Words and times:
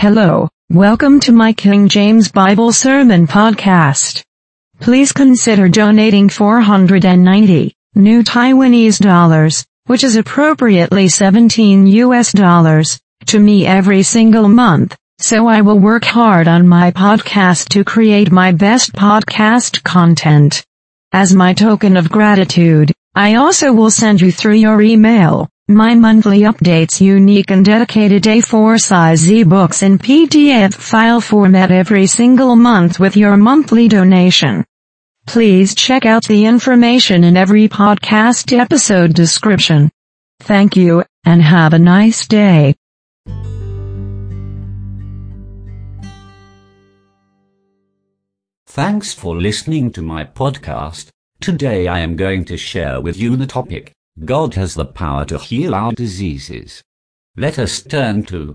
Hello, 0.00 0.48
welcome 0.70 1.20
to 1.20 1.30
my 1.30 1.52
King 1.52 1.86
James 1.86 2.32
Bible 2.32 2.72
Sermon 2.72 3.26
Podcast. 3.26 4.22
Please 4.80 5.12
consider 5.12 5.68
donating 5.68 6.30
490 6.30 7.74
new 7.96 8.22
Taiwanese 8.22 8.98
dollars, 8.98 9.66
which 9.88 10.02
is 10.02 10.16
appropriately 10.16 11.06
17 11.06 11.86
US 11.86 12.32
dollars, 12.32 12.98
to 13.26 13.38
me 13.38 13.66
every 13.66 14.02
single 14.02 14.48
month, 14.48 14.96
so 15.18 15.46
I 15.46 15.60
will 15.60 15.78
work 15.78 16.04
hard 16.04 16.48
on 16.48 16.66
my 16.66 16.92
podcast 16.92 17.68
to 17.74 17.84
create 17.84 18.32
my 18.32 18.52
best 18.52 18.94
podcast 18.94 19.82
content. 19.82 20.64
As 21.12 21.34
my 21.34 21.52
token 21.52 21.98
of 21.98 22.10
gratitude, 22.10 22.90
I 23.14 23.34
also 23.34 23.74
will 23.74 23.90
send 23.90 24.22
you 24.22 24.32
through 24.32 24.54
your 24.54 24.80
email 24.80 25.50
my 25.70 25.94
monthly 25.94 26.40
updates 26.40 27.00
unique 27.00 27.50
and 27.50 27.64
dedicated 27.64 28.24
A4 28.24 28.80
size 28.80 29.26
ebooks 29.28 29.82
in 29.82 29.98
PDF 29.98 30.74
file 30.74 31.20
format 31.20 31.70
every 31.70 32.06
single 32.06 32.56
month 32.56 32.98
with 32.98 33.16
your 33.16 33.36
monthly 33.36 33.86
donation. 33.86 34.64
Please 35.26 35.74
check 35.74 36.04
out 36.04 36.24
the 36.24 36.44
information 36.44 37.22
in 37.22 37.36
every 37.36 37.68
podcast 37.68 38.58
episode 38.58 39.14
description. 39.14 39.90
Thank 40.40 40.74
you, 40.76 41.04
and 41.24 41.40
have 41.40 41.72
a 41.72 41.78
nice 41.78 42.26
day. 42.26 42.74
Thanks 48.66 49.14
for 49.14 49.36
listening 49.36 49.92
to 49.92 50.02
my 50.02 50.24
podcast. 50.24 51.10
Today 51.40 51.86
I 51.86 52.00
am 52.00 52.16
going 52.16 52.44
to 52.46 52.56
share 52.56 53.00
with 53.00 53.16
you 53.16 53.36
the 53.36 53.46
topic 53.46 53.92
God 54.24 54.54
has 54.54 54.74
the 54.74 54.84
power 54.84 55.24
to 55.26 55.38
heal 55.38 55.74
our 55.74 55.92
diseases. 55.92 56.82
Let 57.36 57.58
us 57.58 57.82
turn 57.82 58.24
to 58.24 58.54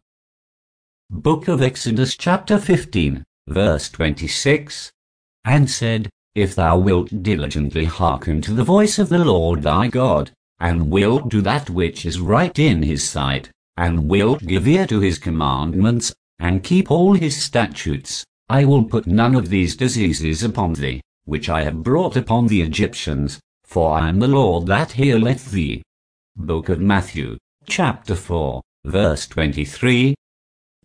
Book 1.09 1.47
of 1.47 1.59
Exodus 1.59 2.15
chapter 2.15 2.59
15, 2.59 3.23
verse 3.47 3.89
26, 3.89 4.91
and 5.43 5.67
said, 5.69 6.09
If 6.35 6.53
thou 6.53 6.77
wilt 6.77 7.23
diligently 7.23 7.85
hearken 7.85 8.41
to 8.41 8.53
the 8.53 8.63
voice 8.63 8.99
of 8.99 9.09
the 9.09 9.25
Lord 9.25 9.63
thy 9.63 9.87
God, 9.87 10.29
and 10.59 10.91
wilt 10.91 11.29
do 11.29 11.41
that 11.41 11.71
which 11.71 12.05
is 12.05 12.19
right 12.19 12.57
in 12.59 12.83
his 12.83 13.07
sight, 13.07 13.49
and 13.75 14.07
wilt 14.07 14.45
give 14.45 14.67
ear 14.67 14.85
to 14.85 14.99
his 14.99 15.17
commandments, 15.17 16.13
and 16.37 16.63
keep 16.63 16.91
all 16.91 17.15
his 17.15 17.41
statutes, 17.41 18.23
I 18.49 18.65
will 18.65 18.83
put 18.83 19.07
none 19.07 19.33
of 19.33 19.49
these 19.49 19.75
diseases 19.75 20.43
upon 20.43 20.73
thee, 20.73 21.01
which 21.23 21.49
I 21.49 21.63
have 21.63 21.81
brought 21.81 22.15
upon 22.15 22.47
the 22.47 22.61
Egyptians, 22.61 23.39
for 23.65 23.97
I 23.97 24.09
am 24.09 24.19
the 24.19 24.27
Lord 24.27 24.67
that 24.67 24.91
healeth 24.91 25.51
thee. 25.51 25.81
Book 26.37 26.69
of 26.69 26.79
Matthew, 26.79 27.37
chapter 27.65 28.15
4, 28.15 28.61
verse 28.85 29.27
23. 29.27 30.15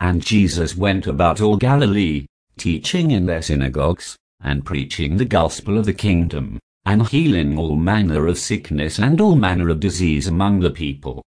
And 0.00 0.22
Jesus 0.22 0.76
went 0.76 1.06
about 1.06 1.40
all 1.40 1.56
Galilee, 1.56 2.26
teaching 2.56 3.10
in 3.10 3.26
their 3.26 3.42
synagogues, 3.42 4.16
and 4.42 4.64
preaching 4.64 5.16
the 5.16 5.24
gospel 5.24 5.78
of 5.78 5.84
the 5.84 5.92
kingdom, 5.92 6.58
and 6.84 7.06
healing 7.08 7.58
all 7.58 7.76
manner 7.76 8.26
of 8.26 8.38
sickness 8.38 8.98
and 8.98 9.20
all 9.20 9.36
manner 9.36 9.68
of 9.68 9.80
disease 9.80 10.26
among 10.26 10.60
the 10.60 10.70
people. 10.70 11.22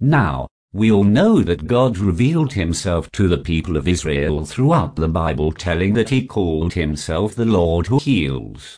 Now, 0.00 0.48
we 0.72 0.90
all 0.90 1.04
know 1.04 1.40
that 1.42 1.68
God 1.68 1.98
revealed 1.98 2.54
himself 2.54 3.10
to 3.12 3.28
the 3.28 3.38
people 3.38 3.76
of 3.76 3.86
Israel 3.86 4.44
throughout 4.44 4.96
the 4.96 5.08
Bible 5.08 5.52
telling 5.52 5.94
that 5.94 6.08
he 6.08 6.26
called 6.26 6.72
himself 6.72 7.34
the 7.34 7.44
Lord 7.44 7.86
who 7.86 7.98
heals. 7.98 8.76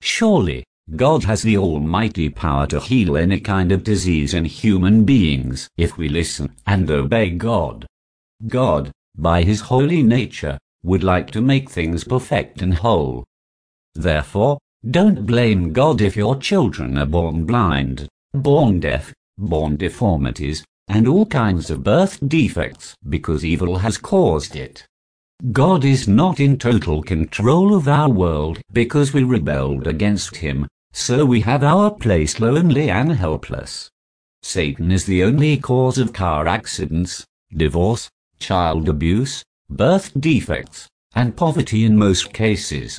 Surely, 0.00 0.64
God 0.94 1.24
has 1.24 1.42
the 1.42 1.56
almighty 1.56 2.28
power 2.28 2.66
to 2.66 2.78
heal 2.78 3.16
any 3.16 3.40
kind 3.40 3.72
of 3.72 3.84
disease 3.84 4.34
in 4.34 4.44
human 4.44 5.04
beings 5.04 5.68
if 5.78 5.96
we 5.96 6.08
listen 6.08 6.54
and 6.66 6.90
obey 6.90 7.30
God. 7.30 7.86
God, 8.46 8.92
by 9.16 9.42
his 9.42 9.62
holy 9.62 10.02
nature, 10.02 10.58
would 10.82 11.02
like 11.02 11.30
to 11.30 11.40
make 11.40 11.70
things 11.70 12.04
perfect 12.04 12.60
and 12.60 12.74
whole. 12.74 13.24
Therefore, 13.94 14.58
don't 14.90 15.24
blame 15.24 15.72
God 15.72 16.02
if 16.02 16.16
your 16.16 16.36
children 16.36 16.98
are 16.98 17.06
born 17.06 17.46
blind, 17.46 18.06
born 18.34 18.80
deaf, 18.80 19.14
born 19.38 19.76
deformities, 19.76 20.62
and 20.88 21.08
all 21.08 21.24
kinds 21.24 21.70
of 21.70 21.82
birth 21.82 22.18
defects 22.28 22.94
because 23.08 23.44
evil 23.44 23.78
has 23.78 23.96
caused 23.96 24.54
it. 24.54 24.86
God 25.52 25.84
is 25.84 26.08
not 26.08 26.40
in 26.40 26.56
total 26.56 27.02
control 27.02 27.74
of 27.74 27.86
our 27.86 28.08
world 28.08 28.60
because 28.72 29.12
we 29.12 29.24
rebelled 29.24 29.86
against 29.86 30.36
him 30.36 30.66
so 30.94 31.26
we 31.26 31.42
have 31.42 31.62
our 31.62 31.90
place 31.90 32.40
lonely 32.40 32.88
and 32.88 33.12
helpless. 33.12 33.90
Satan 34.42 34.90
is 34.90 35.04
the 35.04 35.22
only 35.22 35.58
cause 35.58 35.98
of 35.98 36.14
car 36.14 36.46
accidents, 36.46 37.26
divorce, 37.54 38.08
child 38.38 38.88
abuse, 38.88 39.44
birth 39.68 40.12
defects, 40.18 40.88
and 41.14 41.36
poverty 41.36 41.84
in 41.84 41.98
most 41.98 42.32
cases. 42.32 42.98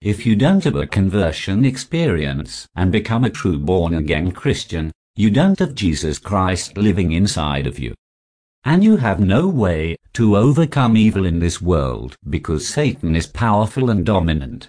If 0.00 0.24
you 0.24 0.34
don't 0.34 0.64
have 0.64 0.76
a 0.76 0.86
conversion 0.86 1.64
experience 1.66 2.66
and 2.74 2.90
become 2.90 3.24
a 3.24 3.30
true 3.30 3.58
born-again 3.58 4.32
Christian, 4.32 4.92
you 5.14 5.30
don't 5.30 5.58
have 5.58 5.74
Jesus 5.74 6.18
Christ 6.18 6.78
living 6.78 7.12
inside 7.12 7.66
of 7.66 7.78
you. 7.78 7.92
And 8.64 8.84
you 8.84 8.96
have 8.96 9.18
no 9.18 9.48
way 9.48 9.96
to 10.12 10.36
overcome 10.36 10.96
evil 10.96 11.24
in 11.24 11.40
this 11.40 11.60
world 11.60 12.16
because 12.28 12.68
Satan 12.68 13.16
is 13.16 13.26
powerful 13.26 13.90
and 13.90 14.06
dominant. 14.06 14.68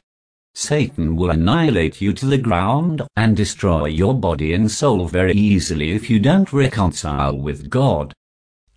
Satan 0.55 1.15
will 1.15 1.29
annihilate 1.29 2.01
you 2.01 2.13
to 2.13 2.25
the 2.25 2.37
ground 2.37 3.01
and 3.15 3.35
destroy 3.35 3.85
your 3.85 4.13
body 4.13 4.53
and 4.53 4.69
soul 4.71 5.07
very 5.07 5.33
easily 5.33 5.91
if 5.91 6.09
you 6.09 6.19
don't 6.19 6.53
reconcile 6.53 7.37
with 7.37 7.69
God. 7.69 8.13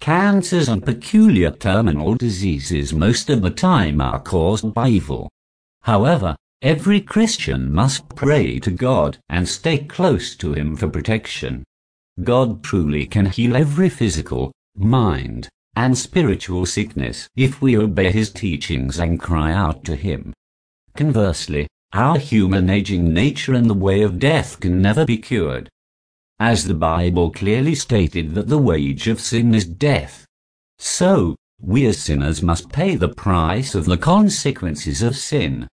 Cancers 0.00 0.68
and 0.68 0.84
peculiar 0.84 1.50
terminal 1.50 2.14
diseases 2.14 2.92
most 2.92 3.30
of 3.30 3.42
the 3.42 3.50
time 3.50 4.00
are 4.00 4.20
caused 4.20 4.74
by 4.74 4.88
evil. 4.88 5.30
However, 5.82 6.36
every 6.62 7.00
Christian 7.00 7.72
must 7.72 8.08
pray 8.14 8.58
to 8.58 8.70
God 8.70 9.18
and 9.28 9.48
stay 9.48 9.78
close 9.78 10.36
to 10.36 10.52
Him 10.52 10.76
for 10.76 10.88
protection. 10.88 11.64
God 12.22 12.62
truly 12.62 13.06
can 13.06 13.26
heal 13.26 13.56
every 13.56 13.88
physical, 13.88 14.52
mind, 14.78 15.48
and 15.74 15.96
spiritual 15.96 16.66
sickness 16.66 17.28
if 17.36 17.60
we 17.60 17.76
obey 17.76 18.10
His 18.10 18.30
teachings 18.30 18.98
and 18.98 19.20
cry 19.20 19.52
out 19.52 19.84
to 19.84 19.96
Him. 19.96 20.32
Conversely, 20.96 21.68
our 21.92 22.18
human 22.18 22.68
aging 22.70 23.12
nature 23.12 23.54
and 23.54 23.70
the 23.70 23.74
way 23.74 24.02
of 24.02 24.18
death 24.18 24.60
can 24.60 24.82
never 24.82 25.04
be 25.04 25.18
cured. 25.18 25.68
As 26.38 26.64
the 26.64 26.74
Bible 26.74 27.30
clearly 27.30 27.74
stated 27.74 28.34
that 28.34 28.48
the 28.48 28.58
wage 28.58 29.08
of 29.08 29.20
sin 29.20 29.54
is 29.54 29.64
death. 29.64 30.26
So, 30.78 31.36
we 31.60 31.86
as 31.86 31.98
sinners 31.98 32.42
must 32.42 32.70
pay 32.70 32.96
the 32.96 33.08
price 33.08 33.74
of 33.74 33.86
the 33.86 33.96
consequences 33.96 35.02
of 35.02 35.16
sin. 35.16 35.68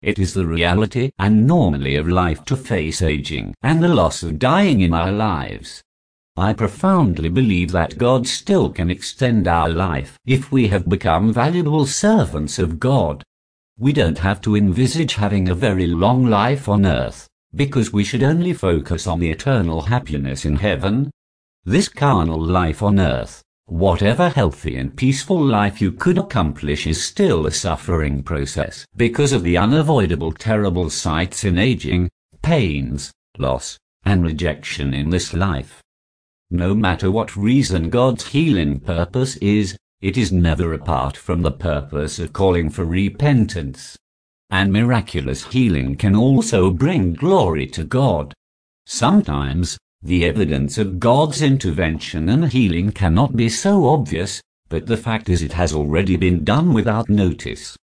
It 0.00 0.18
is 0.18 0.34
the 0.34 0.46
reality 0.46 1.10
and 1.18 1.46
normally 1.46 1.96
of 1.96 2.08
life 2.08 2.44
to 2.46 2.56
face 2.56 3.02
aging 3.02 3.54
and 3.62 3.82
the 3.82 3.88
loss 3.88 4.22
of 4.22 4.38
dying 4.38 4.80
in 4.80 4.94
our 4.94 5.12
lives. 5.12 5.82
I 6.38 6.52
profoundly 6.52 7.30
believe 7.30 7.72
that 7.72 7.96
God 7.96 8.26
still 8.26 8.68
can 8.68 8.90
extend 8.90 9.48
our 9.48 9.70
life 9.70 10.18
if 10.26 10.52
we 10.52 10.68
have 10.68 10.86
become 10.86 11.32
valuable 11.32 11.86
servants 11.86 12.58
of 12.58 12.78
God. 12.78 13.22
We 13.78 13.94
don't 13.94 14.18
have 14.18 14.42
to 14.42 14.54
envisage 14.54 15.14
having 15.14 15.48
a 15.48 15.54
very 15.54 15.86
long 15.86 16.26
life 16.26 16.68
on 16.68 16.84
earth, 16.84 17.26
because 17.54 17.90
we 17.90 18.04
should 18.04 18.22
only 18.22 18.52
focus 18.52 19.06
on 19.06 19.18
the 19.18 19.30
eternal 19.30 19.80
happiness 19.80 20.44
in 20.44 20.56
heaven. 20.56 21.10
This 21.64 21.88
carnal 21.88 22.40
life 22.40 22.82
on 22.82 23.00
earth, 23.00 23.42
whatever 23.64 24.28
healthy 24.28 24.76
and 24.76 24.94
peaceful 24.94 25.42
life 25.42 25.80
you 25.80 25.90
could 25.90 26.18
accomplish 26.18 26.86
is 26.86 27.02
still 27.02 27.46
a 27.46 27.50
suffering 27.50 28.22
process 28.22 28.84
because 28.94 29.32
of 29.32 29.42
the 29.42 29.56
unavoidable 29.56 30.32
terrible 30.32 30.90
sights 30.90 31.44
in 31.44 31.58
aging, 31.58 32.10
pains, 32.42 33.10
loss, 33.38 33.78
and 34.04 34.22
rejection 34.22 34.92
in 34.92 35.08
this 35.08 35.32
life. 35.32 35.82
No 36.50 36.74
matter 36.74 37.10
what 37.10 37.36
reason 37.36 37.90
God's 37.90 38.28
healing 38.28 38.78
purpose 38.78 39.36
is, 39.38 39.76
it 40.00 40.16
is 40.16 40.30
never 40.30 40.72
apart 40.72 41.16
from 41.16 41.42
the 41.42 41.50
purpose 41.50 42.20
of 42.20 42.32
calling 42.32 42.70
for 42.70 42.84
repentance. 42.84 43.98
And 44.48 44.72
miraculous 44.72 45.44
healing 45.46 45.96
can 45.96 46.14
also 46.14 46.70
bring 46.70 47.14
glory 47.14 47.66
to 47.68 47.82
God. 47.82 48.32
Sometimes, 48.84 49.76
the 50.02 50.24
evidence 50.24 50.78
of 50.78 51.00
God's 51.00 51.42
intervention 51.42 52.28
and 52.28 52.52
healing 52.52 52.92
cannot 52.92 53.34
be 53.34 53.48
so 53.48 53.88
obvious, 53.88 54.40
but 54.68 54.86
the 54.86 54.96
fact 54.96 55.28
is 55.28 55.42
it 55.42 55.54
has 55.54 55.72
already 55.72 56.16
been 56.16 56.44
done 56.44 56.72
without 56.72 57.08
notice. 57.08 57.76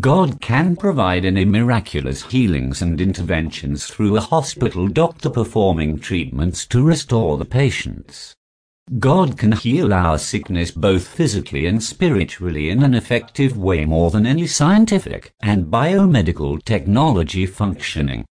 God 0.00 0.40
can 0.40 0.76
provide 0.76 1.26
any 1.26 1.44
miraculous 1.44 2.24
healings 2.24 2.80
and 2.80 2.98
interventions 3.02 3.86
through 3.86 4.16
a 4.16 4.20
hospital 4.20 4.88
doctor 4.88 5.28
performing 5.28 5.98
treatments 5.98 6.64
to 6.68 6.82
restore 6.82 7.36
the 7.36 7.44
patients. 7.44 8.34
God 8.98 9.36
can 9.36 9.52
heal 9.52 9.92
our 9.92 10.16
sickness 10.18 10.70
both 10.70 11.06
physically 11.06 11.66
and 11.66 11.82
spiritually 11.82 12.70
in 12.70 12.82
an 12.82 12.94
effective 12.94 13.58
way 13.58 13.84
more 13.84 14.10
than 14.10 14.24
any 14.24 14.46
scientific 14.46 15.32
and 15.42 15.66
biomedical 15.66 16.64
technology 16.64 17.44
functioning. 17.44 18.24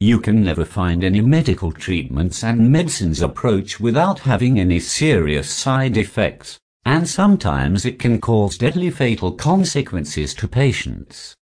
You 0.00 0.18
can 0.18 0.42
never 0.42 0.64
find 0.64 1.04
any 1.04 1.20
medical 1.20 1.70
treatments 1.70 2.42
and 2.42 2.70
medicines 2.70 3.22
approach 3.22 3.78
without 3.78 4.18
having 4.20 4.58
any 4.58 4.80
serious 4.80 5.48
side 5.50 5.96
effects, 5.96 6.58
and 6.84 7.08
sometimes 7.08 7.84
it 7.84 7.98
can 7.98 8.20
cause 8.20 8.56
deadly 8.56 8.90
fatal 8.90 9.32
consequences 9.32 10.34
to 10.34 10.48
patients. 10.48 11.34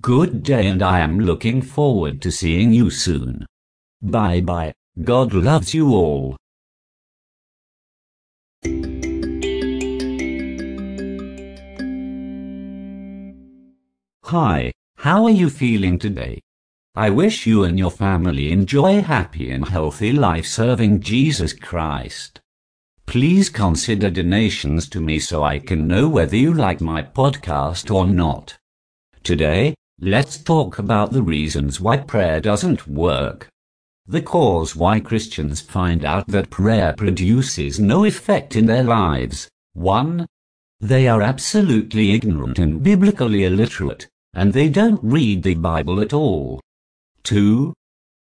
Good 0.00 0.42
day 0.42 0.66
and 0.66 0.82
I 0.82 1.00
am 1.00 1.18
looking 1.20 1.62
forward 1.62 2.20
to 2.22 2.30
seeing 2.30 2.72
you 2.72 2.90
soon. 2.90 3.46
Bye 4.02 4.40
bye, 4.40 4.74
God 5.02 5.32
loves 5.32 5.74
you 5.74 5.94
all. 5.94 6.36
Hi, 14.24 14.72
how 14.98 15.24
are 15.24 15.30
you 15.30 15.48
feeling 15.48 15.98
today? 15.98 16.40
I 16.94 17.10
wish 17.10 17.46
you 17.46 17.64
and 17.64 17.78
your 17.78 17.90
family 17.90 18.52
enjoy 18.52 18.98
a 18.98 19.02
happy 19.02 19.50
and 19.50 19.66
healthy 19.66 20.12
life 20.12 20.46
serving 20.46 21.00
Jesus 21.00 21.52
Christ. 21.52 22.40
Please 23.08 23.48
consider 23.48 24.10
donations 24.10 24.86
to 24.90 25.00
me 25.00 25.18
so 25.18 25.42
I 25.42 25.60
can 25.60 25.88
know 25.88 26.10
whether 26.10 26.36
you 26.36 26.52
like 26.52 26.82
my 26.82 27.02
podcast 27.02 27.90
or 27.90 28.06
not. 28.06 28.58
Today, 29.22 29.74
let's 29.98 30.36
talk 30.36 30.78
about 30.78 31.12
the 31.12 31.22
reasons 31.22 31.80
why 31.80 31.96
prayer 31.96 32.38
doesn't 32.38 32.86
work. 32.86 33.48
The 34.06 34.20
cause 34.20 34.76
why 34.76 35.00
Christians 35.00 35.62
find 35.62 36.04
out 36.04 36.28
that 36.28 36.50
prayer 36.50 36.92
produces 36.98 37.80
no 37.80 38.04
effect 38.04 38.54
in 38.54 38.66
their 38.66 38.84
lives. 38.84 39.48
1. 39.72 40.26
They 40.80 41.08
are 41.08 41.22
absolutely 41.22 42.12
ignorant 42.12 42.58
and 42.58 42.82
biblically 42.82 43.44
illiterate 43.44 44.06
and 44.34 44.52
they 44.52 44.68
don't 44.68 45.00
read 45.02 45.44
the 45.44 45.54
Bible 45.54 46.02
at 46.02 46.12
all. 46.12 46.60
2. 47.22 47.72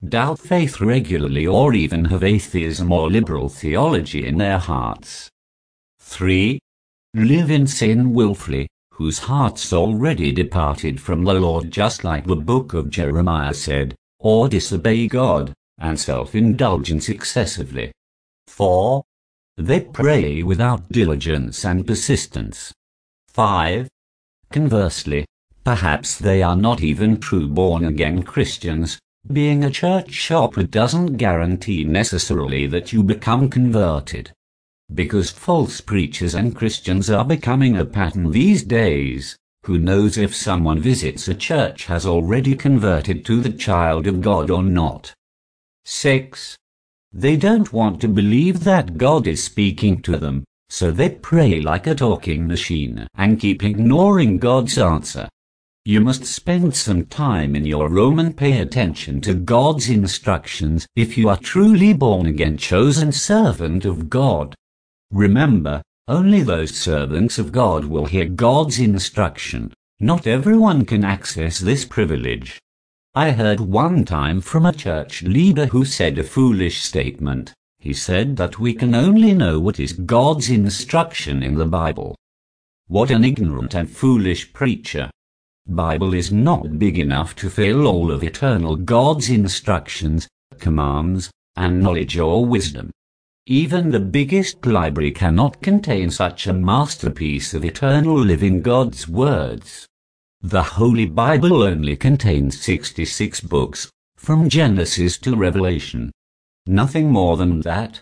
Doubt 0.09 0.39
faith 0.39 0.81
regularly 0.81 1.47
or 1.47 1.75
even 1.75 2.07
have 2.07 2.25
atheism 2.25 2.91
or 2.91 3.11
liberal 3.11 3.49
theology 3.49 4.27
in 4.27 4.39
their 4.39 4.59
hearts. 4.59 5.29
3. 6.01 6.59
Live 7.15 7.51
in 7.51 7.67
sin 7.67 8.15
wilfully, 8.15 8.69
whose 8.93 9.19
hearts 9.19 9.73
already 9.73 10.33
departed 10.33 11.01
from 11.01 11.25
the 11.25 11.35
Lord 11.35 11.71
just 11.71 12.03
like 12.05 12.27
the 12.27 12.37
book 12.37 12.73
of 12.73 12.91
Jeremiah 12.91 13.55
said, 13.55 13.95
or 14.19 14.49
disobey 14.49 15.07
God, 15.09 15.53
and 15.79 15.99
self-indulgence 15.99 17.09
excessively. 17.09 17.93
4. 18.47 19.03
They 19.57 19.81
pray 19.81 20.43
without 20.43 20.91
diligence 20.91 21.65
and 21.65 21.87
persistence. 21.87 22.73
5. 23.29 23.89
Conversely, 24.51 25.27
Perhaps 25.65 26.19
they 26.19 26.43
are 26.43 26.57
not 26.57 26.83
even 26.83 27.21
true 27.21 27.47
born-again 27.47 28.23
Christians. 28.23 28.99
Being 29.27 29.63
a 29.63 29.71
church 29.71 30.11
shopper 30.11 30.63
doesn't 30.65 31.17
guarantee 31.17 31.85
necessarily 31.85 32.67
that 32.67 32.93
you 32.93 33.03
become 33.03 33.49
converted. 33.49 34.33
Because 34.93 35.31
false 35.31 35.81
preachers 35.81 36.35
and 36.35 36.57
Christians 36.57 37.11
are 37.11 37.25
becoming 37.25 37.77
a 37.77 37.85
pattern 37.85 38.33
these 38.33 38.65
days, 38.65 39.37
who 39.65 39.79
knows 39.79 40.17
if 40.17 40.35
someone 40.35 40.81
visits 40.81 41.29
a 41.29 41.35
church 41.35 41.85
has 41.85 42.07
already 42.07 42.57
converted 42.57 43.25
to 43.27 43.41
the 43.41 43.53
child 43.53 44.07
of 44.07 44.21
God 44.21 44.51
or 44.51 44.63
not. 44.63 45.15
6. 45.85 46.57
They 47.13 47.37
don't 47.37 47.73
want 47.73 48.01
to 48.01 48.09
believe 48.09 48.65
that 48.65 48.97
God 48.97 49.27
is 49.27 49.45
speaking 49.45 50.01
to 50.03 50.17
them, 50.17 50.45
so 50.71 50.91
they 50.91 51.11
pray 51.11 51.61
like 51.61 51.87
a 51.87 51.95
talking 51.95 52.47
machine 52.47 53.07
and 53.15 53.39
keep 53.39 53.63
ignoring 53.63 54.39
God's 54.39 54.79
answer. 54.79 55.29
You 55.87 56.03
must 56.03 56.27
spend 56.27 56.77
some 56.77 57.07
time 57.07 57.57
in 57.57 57.65
your 57.65 57.89
room 57.89 58.19
and 58.19 58.37
pay 58.37 58.61
attention 58.61 59.23
to 59.23 59.33
God's 59.33 59.89
instructions 59.89 60.87
if 60.95 61.17
you 61.17 61.31
are 61.31 61.39
truly 61.39 61.95
born 61.95 62.27
again 62.27 62.59
chosen 62.59 63.13
servant 63.13 63.87
of 63.87 64.11
God. 64.11 64.55
Remember, 65.11 65.81
only 66.07 66.43
those 66.43 66.77
servants 66.77 67.39
of 67.39 67.51
God 67.51 67.87
will 67.87 68.05
hear 68.05 68.27
God's 68.27 68.79
instruction. 68.79 69.73
Not 69.99 70.27
everyone 70.27 70.85
can 70.85 71.03
access 71.03 71.59
this 71.59 71.87
privilege. 71.87 72.59
I 73.15 73.31
heard 73.31 73.61
one 73.61 74.05
time 74.05 74.43
from 74.43 74.67
a 74.67 74.75
church 74.75 75.23
leader 75.23 75.67
who 75.67 75.87
said 75.87 76.19
a 76.19 76.25
foolish 76.25 76.83
statement. 76.83 77.55
He 77.79 77.95
said 77.95 78.37
that 78.37 78.59
we 78.59 78.75
can 78.75 78.95
only 78.95 79.33
know 79.33 79.59
what 79.59 79.81
is 79.81 79.95
God's 79.95 80.51
instruction 80.51 81.43
in 81.43 81.55
the 81.55 81.65
Bible. 81.65 82.17
What 82.87 83.11
an 83.11 83.25
ignorant 83.25 83.75
and 83.75 83.91
foolish 83.91 84.53
preacher. 84.53 85.11
Bible 85.67 86.15
is 86.15 86.33
not 86.33 86.79
big 86.79 86.99
enough 86.99 87.37
to 87.37 87.51
fill 87.51 87.87
all 87.87 88.11
of 88.11 88.25
eternal 88.25 88.77
God's 88.77 89.31
instructions, 89.31 90.29
commands, 90.59 91.31
and 91.57 91.81
knowledge 91.81 92.19
or 92.19 92.45
wisdom. 92.45 92.91
Even 93.47 93.91
the 93.91 94.01
biggest 94.01 94.67
library 94.67 95.11
cannot 95.11 95.63
contain 95.63 96.11
such 96.11 96.47
a 96.47 96.53
masterpiece 96.53 97.55
of 97.55 97.65
eternal 97.65 98.19
living 98.19 98.63
God's 98.63 99.09
words. 99.09 99.87
The 100.43 100.63
Holy 100.63 101.07
Bible 101.07 101.63
only 101.63 101.97
contains 101.97 102.61
66 102.61 103.41
books, 103.43 103.91
from 104.17 104.49
Genesis 104.49 105.19
to 105.19 105.37
Revelation. 105.37 106.11
Nothing 106.67 107.11
more 107.11 107.37
than 107.37 107.61
that. 107.61 108.01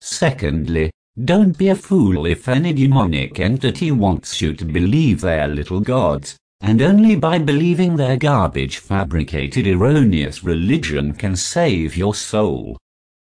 Secondly, 0.00 0.90
don't 1.22 1.56
be 1.56 1.68
a 1.68 1.76
fool 1.76 2.26
if 2.26 2.48
any 2.48 2.72
demonic 2.72 3.38
entity 3.38 3.92
wants 3.92 4.40
you 4.40 4.52
to 4.52 4.64
believe 4.64 5.20
they're 5.20 5.46
little 5.46 5.80
gods, 5.80 6.36
and 6.60 6.82
only 6.82 7.14
by 7.14 7.38
believing 7.38 7.94
their 7.94 8.16
garbage 8.16 8.78
fabricated 8.78 9.66
erroneous 9.66 10.42
religion 10.42 11.12
can 11.12 11.36
save 11.36 11.96
your 11.96 12.14
soul. 12.14 12.76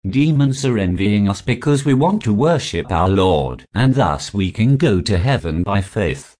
Demons 0.08 0.64
are 0.64 0.78
envying 0.78 1.28
us 1.28 1.42
because 1.42 1.84
we 1.84 1.94
want 1.94 2.22
to 2.22 2.32
worship 2.32 2.90
our 2.90 3.08
Lord, 3.08 3.66
and 3.74 3.94
thus 3.94 4.32
we 4.32 4.50
can 4.50 4.76
go 4.76 5.00
to 5.00 5.18
heaven 5.18 5.62
by 5.62 5.80
faith. 5.80 6.34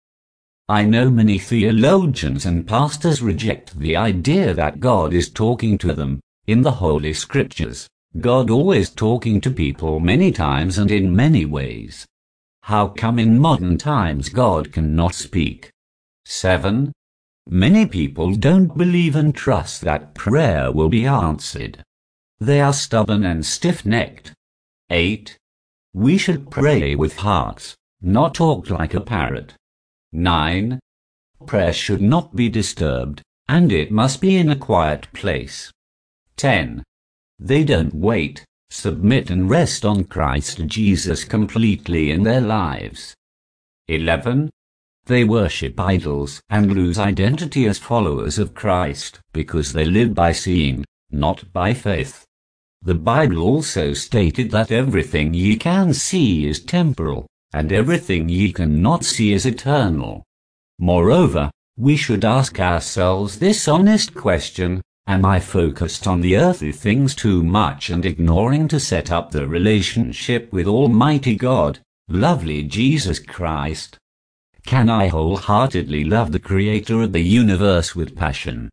I 0.69 0.85
know 0.85 1.11
many 1.11 1.39
theologians 1.39 2.47
and 2.47 2.67
pastors 2.67 3.21
reject 3.21 3.79
the 3.79 3.97
idea 3.97 4.55
that 4.55 4.81
God 4.81 5.13
is 5.13 5.29
talking 5.29 5.77
to 5.79 5.93
them 5.93 6.21
in 6.47 6.63
the 6.63 6.73
Holy 6.73 7.13
Scriptures. 7.13 7.87
God 8.21 8.49
always 8.49 8.91
talking 8.91 9.41
to 9.41 9.51
people 9.51 9.99
many 9.99 10.31
times 10.31 10.79
and 10.79 10.91
in 10.91 11.17
many 11.17 11.45
ways. 11.45 12.07
How 12.63 12.89
come 12.89 13.19
in 13.19 13.41
modern 13.41 13.77
times 13.77 14.29
God 14.29 14.73
cannot 14.73 15.15
speak? 15.15 15.71
7. 16.25 16.93
Many 17.49 17.87
people 17.87 18.37
don't 18.37 18.79
believe 18.79 19.17
and 19.17 19.35
trust 19.35 19.81
that 19.81 20.15
prayer 20.15 20.71
will 20.71 20.89
be 20.89 21.07
answered. 21.07 21.83
They 22.39 22.61
are 22.61 22.73
stubborn 22.73 23.25
and 23.25 23.45
stiff-necked. 23.45 24.33
8. 24.91 25.37
We 25.93 26.17
should 26.17 26.51
pray 26.51 26.95
with 26.95 27.17
hearts, 27.17 27.75
not 28.01 28.35
talk 28.35 28.71
like 28.71 28.95
a 28.95 29.01
parrot. 29.01 29.55
9. 30.13 30.79
Prayer 31.47 31.73
should 31.73 32.01
not 32.01 32.37
be 32.37 32.49
disturbed, 32.49 33.23
and 33.49 33.73
it 33.73 33.91
must 33.91 34.21
be 34.21 34.37
in 34.37 34.49
a 34.49 34.57
quiet 34.57 35.09
place. 35.13 35.73
10. 36.37 36.85
They 37.39 37.65
don't 37.65 37.95
wait, 37.95 38.45
submit 38.71 39.31
and 39.31 39.51
rest 39.51 39.85
on 39.85 40.05
Christ 40.05 40.67
Jesus 40.67 41.25
completely 41.25 42.11
in 42.11 42.23
their 42.23 42.41
lives. 42.41 43.15
11. 43.89 44.51
They 45.07 45.25
worship 45.25 45.79
idols 45.79 46.41
and 46.49 46.73
lose 46.73 46.99
identity 46.99 47.67
as 47.67 47.79
followers 47.79 48.39
of 48.39 48.55
Christ 48.55 49.21
because 49.33 49.73
they 49.73 49.85
live 49.85 50.15
by 50.15 50.33
seeing, 50.33 50.85
not 51.11 51.53
by 51.53 51.75
faith. 51.75 52.25
The 52.81 52.95
Bible 52.95 53.41
also 53.41 53.93
stated 53.93 54.51
that 54.53 54.71
everything 54.71 55.35
ye 55.35 55.57
can 55.57 55.93
see 55.93 56.47
is 56.47 56.61
temporal, 56.61 57.27
and 57.53 57.73
everything 57.73 58.29
ye 58.29 58.53
cannot 58.53 59.05
see 59.05 59.33
is 59.33 59.47
eternal. 59.47 60.23
Moreover, 60.79 61.51
we 61.77 61.97
should 61.97 62.25
ask 62.25 62.59
ourselves 62.61 63.39
this 63.39 63.69
honest 63.69 64.15
question, 64.15 64.81
Am 65.07 65.27
I 65.27 65.39
focused 65.39 66.07
on 66.07 66.23
the 66.23 66.37
earthly 66.39 66.73
things 66.73 67.15
too 67.15 67.43
much 67.43 67.91
and 67.91 68.07
ignoring 68.07 68.69
to 68.69 68.81
set 68.81 69.13
up 69.13 69.31
the 69.31 69.47
relationship 69.47 70.51
with 70.51 70.67
Almighty 70.67 71.35
God, 71.35 71.79
lovely 72.09 72.63
Jesus 72.63 73.19
Christ? 73.19 73.99
Can 74.65 74.89
I 74.89 75.09
wholeheartedly 75.09 76.05
love 76.05 76.33
the 76.33 76.39
Creator 76.39 77.03
of 77.03 77.13
the 77.13 77.21
universe 77.21 77.95
with 77.95 78.17
passion? 78.17 78.71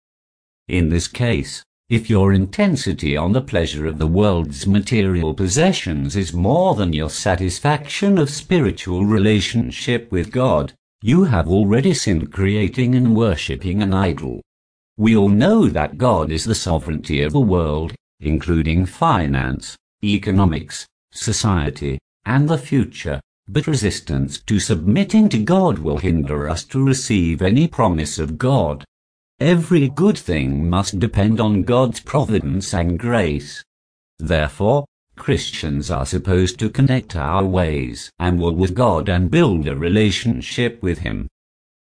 In 0.70 0.88
this 0.88 1.10
case, 1.10 1.64
if 1.90 2.10
your 2.10 2.32
intensity 2.32 3.18
on 3.18 3.34
the 3.34 3.42
pleasure 3.42 3.86
of 3.86 3.98
the 3.98 4.08
world's 4.08 4.66
material 4.66 5.34
possessions 5.34 6.16
is 6.16 6.32
more 6.32 6.76
than 6.76 6.94
your 6.94 7.10
satisfaction 7.10 8.18
of 8.18 8.30
spiritual 8.30 9.06
relationship 9.06 10.10
with 10.14 10.32
God, 10.32 10.72
you 11.02 11.26
have 11.26 11.50
already 11.50 11.94
sinned 11.94 12.32
creating 12.32 12.96
and 12.96 13.18
worshipping 13.18 13.82
an 13.82 13.94
idol. 13.94 14.40
We 15.02 15.18
all 15.18 15.30
know 15.30 15.68
that 15.68 15.98
God 15.98 16.32
is 16.32 16.46
the 16.46 16.54
sovereignty 16.54 17.24
of 17.24 17.34
the 17.34 17.40
world, 17.40 17.92
including 18.20 18.86
finance, 18.86 19.76
economics, 20.04 20.86
society, 21.12 21.98
and 22.24 22.48
the 22.48 22.60
future, 22.60 23.20
but 23.48 23.66
resistance 23.66 24.40
to 24.42 24.60
submitting 24.60 25.28
to 25.30 25.40
God 25.40 25.80
will 25.80 25.98
hinder 25.98 26.48
us 26.48 26.64
to 26.66 26.86
receive 26.86 27.42
any 27.42 27.68
promise 27.68 28.20
of 28.20 28.38
God. 28.38 28.86
Every 29.40 29.90
good 29.90 30.20
thing 30.20 30.70
must 30.70 31.00
depend 31.00 31.42
on 31.42 31.64
God's 31.64 32.00
providence 32.02 32.72
and 32.72 33.00
grace. 33.00 33.64
Therefore, 34.20 34.86
Christians 35.16 35.90
are 35.90 36.06
supposed 36.06 36.60
to 36.60 36.70
connect 36.70 37.16
our 37.16 37.44
ways 37.44 38.12
and 38.20 38.40
will 38.40 38.54
with 38.54 38.76
God 38.76 39.10
and 39.10 39.32
build 39.32 39.68
a 39.68 39.76
relationship 39.76 40.84
with 40.84 41.00
Him. 41.00 41.28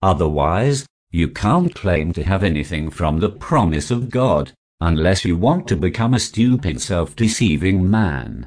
Otherwise, 0.01 0.87
you 1.15 1.29
can't 1.29 1.73
claim 1.77 2.13
to 2.13 2.25
have 2.25 2.43
anything 2.43 2.91
from 2.91 3.21
the 3.21 3.31
promise 3.31 3.93
of 3.93 4.11
God, 4.11 4.51
unless 4.81 5.25
you 5.25 5.37
want 5.37 5.69
to 5.69 5.77
become 5.77 6.13
a 6.13 6.19
stupid 6.19 6.81
self-deceiving 6.81 7.89
man. 7.89 8.45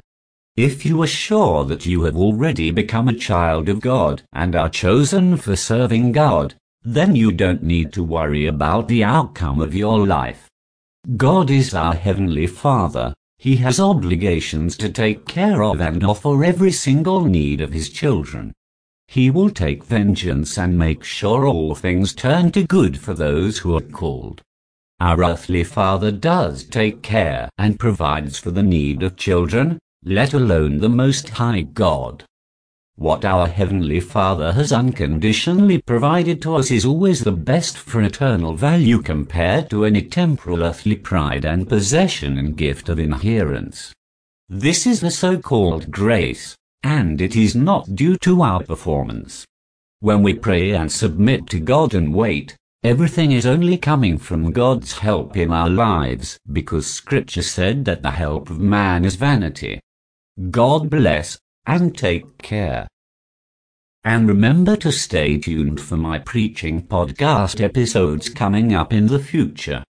If 0.54 0.84
you 0.84 1.02
are 1.02 1.06
sure 1.06 1.64
that 1.64 1.86
you 1.86 2.02
have 2.02 2.14
already 2.14 2.70
become 2.70 3.08
a 3.08 3.14
child 3.14 3.70
of 3.70 3.80
God 3.80 4.22
and 4.34 4.54
are 4.54 4.68
chosen 4.68 5.38
for 5.38 5.56
serving 5.56 6.12
God, 6.12 6.56
then 6.82 7.16
you 7.16 7.32
don't 7.32 7.62
need 7.62 7.90
to 7.94 8.04
worry 8.04 8.44
about 8.44 8.86
the 8.86 9.02
outcome 9.02 9.62
of 9.62 9.74
your 9.74 10.06
life. 10.06 10.46
God 11.16 11.50
is 11.50 11.72
our 11.72 11.94
Heavenly 11.94 12.46
Father. 12.46 13.14
He 13.38 13.56
has 13.56 13.80
obligations 13.80 14.76
to 14.76 14.90
take 14.90 15.26
care 15.26 15.62
of 15.62 15.80
and 15.80 16.04
offer 16.04 16.44
every 16.44 16.72
single 16.72 17.24
need 17.24 17.62
of 17.62 17.72
His 17.72 17.88
children. 17.88 18.52
He 19.10 19.30
will 19.30 19.48
take 19.48 19.84
vengeance 19.84 20.58
and 20.58 20.78
make 20.78 21.02
sure 21.02 21.46
all 21.46 21.74
things 21.74 22.12
turn 22.12 22.52
to 22.52 22.66
good 22.66 23.00
for 23.00 23.14
those 23.14 23.56
who 23.58 23.74
are 23.74 23.80
called. 23.80 24.42
Our 25.00 25.24
earthly 25.24 25.64
Father 25.64 26.10
does 26.10 26.62
take 26.62 27.02
care 27.02 27.48
and 27.56 27.80
provides 27.80 28.38
for 28.38 28.50
the 28.50 28.62
need 28.62 29.02
of 29.02 29.16
children, 29.16 29.78
let 30.04 30.34
alone 30.34 30.78
the 30.78 30.90
Most 30.90 31.30
High 31.30 31.62
God. 31.62 32.24
What 32.96 33.24
our 33.24 33.46
Heavenly 33.46 34.00
Father 34.00 34.52
has 34.52 34.72
unconditionally 34.72 35.80
provided 35.80 36.42
to 36.42 36.56
us 36.56 36.70
is 36.70 36.84
always 36.84 37.24
the 37.24 37.32
best 37.32 37.78
for 37.78 38.02
eternal 38.02 38.56
value 38.56 39.00
compared 39.00 39.70
to 39.70 39.86
any 39.86 40.02
temporal 40.02 40.62
earthly 40.62 40.96
pride 40.96 41.46
and 41.46 41.66
possession 41.66 42.36
and 42.36 42.58
gift 42.58 42.90
of 42.90 42.98
inheritance. 42.98 43.94
This 44.50 44.86
is 44.86 45.00
the 45.00 45.10
so-called 45.10 45.90
grace, 45.90 46.57
and 46.82 47.20
it 47.20 47.36
is 47.36 47.54
not 47.54 47.94
due 47.94 48.16
to 48.18 48.42
our 48.42 48.62
performance. 48.62 49.44
When 50.00 50.22
we 50.22 50.34
pray 50.34 50.72
and 50.72 50.90
submit 50.90 51.48
to 51.48 51.60
God 51.60 51.94
and 51.94 52.14
wait, 52.14 52.56
everything 52.82 53.32
is 53.32 53.46
only 53.46 53.76
coming 53.76 54.18
from 54.18 54.52
God's 54.52 54.98
help 54.98 55.36
in 55.36 55.52
our 55.52 55.68
lives, 55.68 56.38
because 56.52 56.86
Scripture 56.86 57.42
said 57.42 57.84
that 57.86 58.02
the 58.02 58.12
help 58.12 58.48
of 58.50 58.60
man 58.60 59.04
is 59.04 59.16
vanity. 59.16 59.80
God 60.50 60.88
bless 60.88 61.38
and 61.66 61.96
take 61.96 62.38
care. 62.38 62.86
And 64.04 64.28
remember 64.28 64.76
to 64.76 64.92
stay 64.92 65.36
tuned 65.38 65.80
for 65.80 65.96
my 65.96 66.20
preaching 66.20 66.86
podcast 66.86 67.60
episodes 67.60 68.28
coming 68.28 68.72
up 68.72 68.92
in 68.92 69.08
the 69.08 69.18
future. 69.18 69.82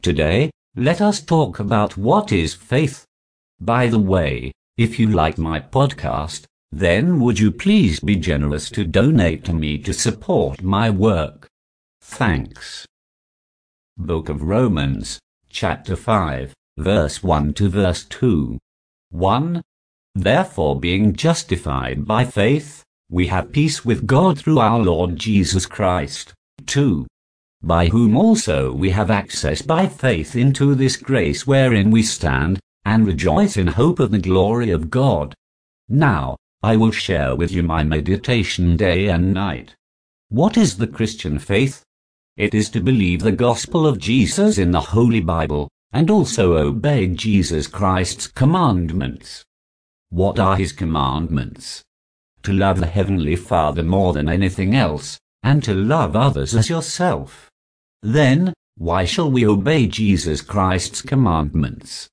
Today, 0.00 0.50
let 0.76 1.00
us 1.00 1.20
talk 1.20 1.58
about 1.58 1.96
what 1.96 2.32
is 2.32 2.54
faith. 2.54 3.04
By 3.60 3.88
the 3.88 3.98
way, 3.98 4.52
if 4.82 4.98
you 4.98 5.06
like 5.06 5.38
my 5.38 5.60
podcast, 5.60 6.44
then 6.72 7.20
would 7.20 7.38
you 7.38 7.52
please 7.52 8.00
be 8.00 8.16
generous 8.16 8.68
to 8.68 8.84
donate 8.84 9.44
to 9.44 9.52
me 9.52 9.78
to 9.78 9.92
support 9.92 10.60
my 10.60 10.90
work? 10.90 11.46
Thanks. 12.00 12.84
Book 13.96 14.28
of 14.28 14.42
Romans, 14.42 15.20
chapter 15.48 15.94
5, 15.94 16.52
verse 16.78 17.22
1 17.22 17.54
to 17.54 17.68
verse 17.68 18.04
2. 18.06 18.58
1. 19.10 19.62
Therefore 20.16 20.80
being 20.80 21.14
justified 21.14 22.04
by 22.04 22.24
faith, 22.24 22.82
we 23.08 23.28
have 23.28 23.52
peace 23.52 23.84
with 23.84 24.04
God 24.04 24.36
through 24.36 24.58
our 24.58 24.80
Lord 24.80 25.16
Jesus 25.16 25.64
Christ. 25.64 26.34
2. 26.66 27.06
By 27.62 27.86
whom 27.86 28.16
also 28.16 28.72
we 28.72 28.90
have 28.90 29.12
access 29.12 29.62
by 29.62 29.86
faith 29.86 30.34
into 30.34 30.74
this 30.74 30.96
grace 30.96 31.46
wherein 31.46 31.92
we 31.92 32.02
stand, 32.02 32.58
and 32.84 33.06
rejoice 33.06 33.56
in 33.56 33.68
hope 33.68 34.00
of 34.00 34.10
the 34.10 34.18
glory 34.18 34.70
of 34.70 34.90
God. 34.90 35.34
Now, 35.88 36.36
I 36.62 36.76
will 36.76 36.90
share 36.90 37.34
with 37.34 37.50
you 37.50 37.62
my 37.62 37.82
meditation 37.82 38.76
day 38.76 39.08
and 39.08 39.34
night. 39.34 39.74
What 40.28 40.56
is 40.56 40.76
the 40.76 40.86
Christian 40.86 41.38
faith? 41.38 41.82
It 42.36 42.54
is 42.54 42.70
to 42.70 42.80
believe 42.80 43.20
the 43.20 43.32
gospel 43.32 43.86
of 43.86 43.98
Jesus 43.98 44.58
in 44.58 44.70
the 44.70 44.80
Holy 44.80 45.20
Bible, 45.20 45.68
and 45.92 46.10
also 46.10 46.56
obey 46.56 47.08
Jesus 47.08 47.66
Christ's 47.66 48.26
commandments. 48.26 49.44
What 50.08 50.38
are 50.38 50.56
his 50.56 50.72
commandments? 50.72 51.82
To 52.44 52.52
love 52.52 52.80
the 52.80 52.86
Heavenly 52.86 53.36
Father 53.36 53.82
more 53.82 54.12
than 54.12 54.28
anything 54.28 54.74
else, 54.74 55.18
and 55.42 55.62
to 55.64 55.74
love 55.74 56.16
others 56.16 56.54
as 56.54 56.70
yourself. 56.70 57.50
Then, 58.02 58.54
why 58.76 59.04
shall 59.04 59.30
we 59.30 59.46
obey 59.46 59.86
Jesus 59.86 60.40
Christ's 60.40 61.02
commandments? 61.02 62.08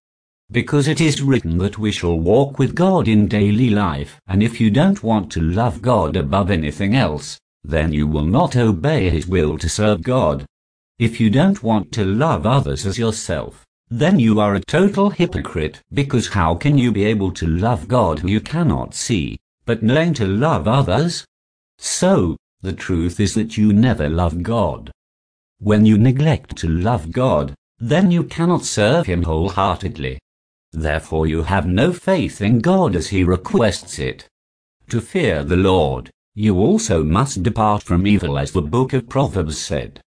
Because 0.52 0.88
it 0.88 1.00
is 1.00 1.22
written 1.22 1.60
that 1.60 1.78
we 1.78 1.92
shall 1.92 2.20
walk 2.20 2.58
with 2.58 2.74
God 2.74 3.08
in 3.08 3.28
daily 3.28 3.70
life, 3.70 4.20
and 4.28 4.42
if 4.42 4.60
you 4.60 4.72
don't 4.72 5.04
want 5.04 5.32
to 5.34 5.42
love 5.42 5.80
God 5.80 6.16
above 6.16 6.50
anything 6.50 6.96
else, 6.96 7.40
then 7.64 7.94
you 7.94 8.08
will 8.08 8.26
not 8.26 8.56
obey 8.56 9.12
His 9.12 9.28
will 9.28 9.60
to 9.60 9.70
serve 9.70 10.02
God. 10.02 10.48
If 10.98 11.20
you 11.20 11.30
don't 11.30 11.62
want 11.62 11.92
to 11.92 12.04
love 12.04 12.48
others 12.48 12.88
as 12.88 12.98
yourself, 12.98 13.64
then 13.92 14.20
you 14.20 14.40
are 14.40 14.56
a 14.56 14.60
total 14.60 15.12
hypocrite, 15.12 15.82
because 15.94 16.30
how 16.30 16.56
can 16.56 16.80
you 16.80 16.92
be 16.92 17.06
able 17.06 17.32
to 17.34 17.46
love 17.46 17.88
God 17.88 18.18
who 18.18 18.28
you 18.28 18.42
cannot 18.42 18.96
see, 18.96 19.38
but 19.66 19.84
knowing 19.84 20.16
to 20.16 20.26
love 20.26 20.68
others? 20.68 21.26
So, 21.78 22.38
the 22.62 22.74
truth 22.74 23.20
is 23.20 23.36
that 23.36 23.56
you 23.56 23.72
never 23.72 24.10
love 24.10 24.42
God. 24.42 24.92
When 25.60 25.86
you 25.86 26.00
neglect 26.00 26.56
to 26.58 26.68
love 26.68 27.12
God, 27.12 27.54
then 27.78 28.10
you 28.10 28.24
cannot 28.24 28.66
serve 28.66 29.06
Him 29.06 29.24
wholeheartedly. 29.24 30.18
Therefore 30.72 31.28
you 31.28 31.44
have 31.44 31.66
no 31.66 31.92
faith 31.94 32.42
in 32.42 32.60
God 32.60 32.96
as 32.96 33.08
He 33.08 33.24
requests 33.24 34.00
it. 34.00 34.28
To 34.90 35.02
fear 35.02 35.44
the 35.44 35.58
Lord, 35.58 36.12
you 36.36 36.58
also 36.58 37.04
must 37.04 37.44
depart 37.44 37.84
from 37.84 38.08
evil 38.08 38.38
as 38.38 38.52
the 38.52 38.62
book 38.62 38.94
of 38.94 39.10
Proverbs 39.10 39.58
said. 39.58 40.02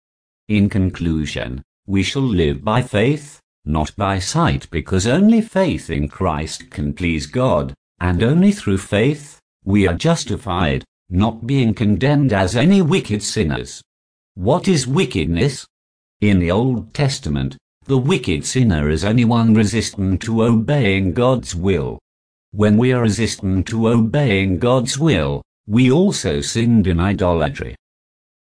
In 0.49 0.69
conclusion, 0.69 1.63
we 1.87 2.03
shall 2.03 2.23
live 2.23 2.65
by 2.65 2.83
faith, 2.83 3.41
not 3.65 3.95
by 3.97 4.19
sight 4.19 4.69
because 4.71 5.07
only 5.07 5.41
faith 5.41 5.91
in 5.91 6.09
Christ 6.09 6.71
can 6.71 6.93
please 6.93 7.27
God, 7.27 7.75
and 8.01 8.23
only 8.23 8.53
through 8.53 8.79
faith 8.79 9.39
we 9.65 9.87
are 9.87 9.95
justified, 9.95 10.85
not 11.11 11.47
being 11.47 11.75
condemned 11.75 12.33
as 12.33 12.57
any 12.57 12.83
wicked 12.83 13.23
sinners. 13.23 13.83
What 14.35 14.67
is 14.67 14.87
wickedness? 14.87 15.67
In 16.21 16.39
the 16.39 16.51
Old 16.51 16.95
Testament, 16.95 17.57
the 17.85 17.99
wicked 17.99 18.47
sinner 18.47 18.89
is 18.89 19.05
anyone 19.05 19.55
resistant 19.55 20.23
to 20.23 20.45
obeying 20.45 21.13
God's 21.13 21.53
will. 21.55 21.99
When 22.53 22.77
we 22.77 22.93
are 22.93 23.03
resistant 23.03 23.67
to 23.69 23.89
obeying 23.89 24.61
God's 24.61 24.99
will, 24.99 25.43
we 25.67 25.91
also 25.91 26.41
sinned 26.41 26.87
in 26.87 27.01
idolatry. 27.01 27.75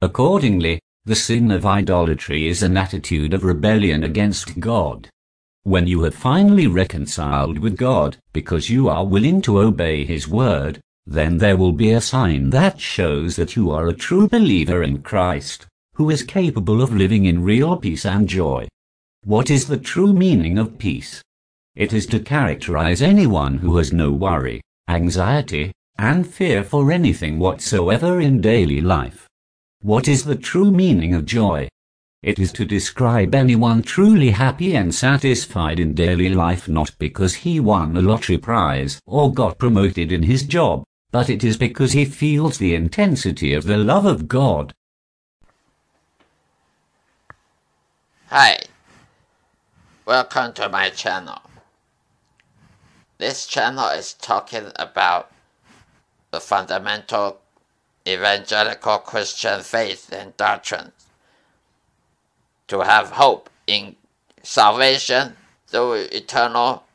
Accordingly, 0.01 0.81
the 1.05 1.15
sin 1.15 1.51
of 1.51 1.65
idolatry 1.65 2.48
is 2.48 2.63
an 2.63 2.75
attitude 2.75 3.34
of 3.34 3.46
rebellion 3.46 4.03
against 4.03 4.60
God. 4.60 5.10
When 5.63 5.88
you 5.88 6.03
have 6.03 6.15
finally 6.15 6.67
reconciled 6.67 7.60
with 7.60 7.77
God, 7.77 8.17
because 8.34 8.69
you 8.69 8.89
are 8.89 9.05
willing 9.05 9.41
to 9.43 9.62
obey 9.62 10.03
His 10.03 10.27
word, 10.27 10.81
then 11.05 11.38
there 11.38 11.58
will 11.58 11.72
be 11.72 11.91
a 11.91 12.01
sign 12.01 12.50
that 12.50 12.79
shows 12.79 13.38
that 13.38 13.55
you 13.55 13.72
are 13.72 13.88
a 13.88 13.93
true 13.93 14.27
believer 14.27 14.84
in 14.84 15.01
Christ, 15.01 15.65
who 15.96 16.10
is 16.10 16.24
capable 16.24 16.81
of 16.81 16.93
living 16.93 17.25
in 17.25 17.43
real 17.43 17.77
peace 17.77 18.05
and 18.05 18.27
joy. 18.27 18.67
What 19.25 19.49
is 19.49 19.67
the 19.67 19.77
true 19.77 20.13
meaning 20.13 20.57
of 20.57 20.77
peace? 20.77 21.21
It 21.75 21.91
is 21.91 22.05
to 22.07 22.21
characterize 22.21 23.01
anyone 23.01 23.57
who 23.57 23.75
has 23.75 23.91
no 23.91 24.11
worry, 24.11 24.61
anxiety, 24.88 25.73
and 25.97 26.25
fear 26.25 26.63
for 26.63 26.89
anything 26.89 27.38
whatsoever 27.38 28.21
in 28.21 28.39
daily 28.39 28.79
life. 28.79 29.27
What 29.81 30.07
is 30.07 30.23
the 30.23 30.38
true 30.38 30.71
meaning 30.71 31.13
of 31.13 31.25
joy? 31.25 31.67
It 32.23 32.39
is 32.39 32.53
to 32.53 32.65
describe 32.65 33.35
anyone 33.35 33.81
truly 33.81 34.31
happy 34.31 34.75
and 34.75 34.95
satisfied 34.95 35.81
in 35.81 35.93
daily 35.93 36.29
life 36.29 36.69
not 36.69 36.91
because 36.97 37.35
he 37.35 37.59
won 37.59 37.97
a 37.97 38.01
lottery 38.01 38.38
prize 38.38 39.01
or 39.05 39.33
got 39.33 39.57
promoted 39.57 40.13
in 40.13 40.23
his 40.23 40.43
job, 40.43 40.85
but 41.11 41.29
it 41.29 41.43
is 41.43 41.57
because 41.57 41.91
he 41.91 42.05
feels 42.05 42.57
the 42.57 42.73
intensity 42.73 43.53
of 43.53 43.65
the 43.65 43.77
love 43.77 44.05
of 44.05 44.29
God. 44.29 44.73
Hi, 48.27 48.59
welcome 50.09 50.51
to 50.51 50.67
my 50.67 50.89
channel. 50.89 51.39
This 53.19 53.45
channel 53.45 53.89
is 53.89 54.13
talking 54.13 54.71
about 54.75 55.31
the 56.31 56.39
fundamental 56.39 57.41
evangelical 58.07 58.97
Christian 58.97 59.61
faith 59.61 60.11
and 60.11 60.35
doctrine 60.35 60.93
To 62.69 62.79
have 62.79 63.11
hope 63.11 63.51
in 63.67 63.97
salvation 64.41 65.35
through 65.67 66.07
eternal 66.11 66.85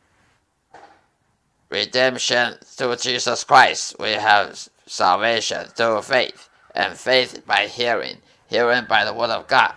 redemption 1.71 2.55
through 2.65 2.97
Jesus 2.97 3.45
Christ. 3.45 3.95
We 4.01 4.15
have 4.15 4.69
salvation 4.87 5.67
through 5.67 6.03
faith, 6.03 6.49
and 6.75 6.99
faith 6.99 7.47
by 7.47 7.69
hearing, 7.69 8.17
hearing 8.49 8.87
by 8.89 9.05
the 9.05 9.15
Word 9.15 9.31
of 9.31 9.47
God. 9.47 9.75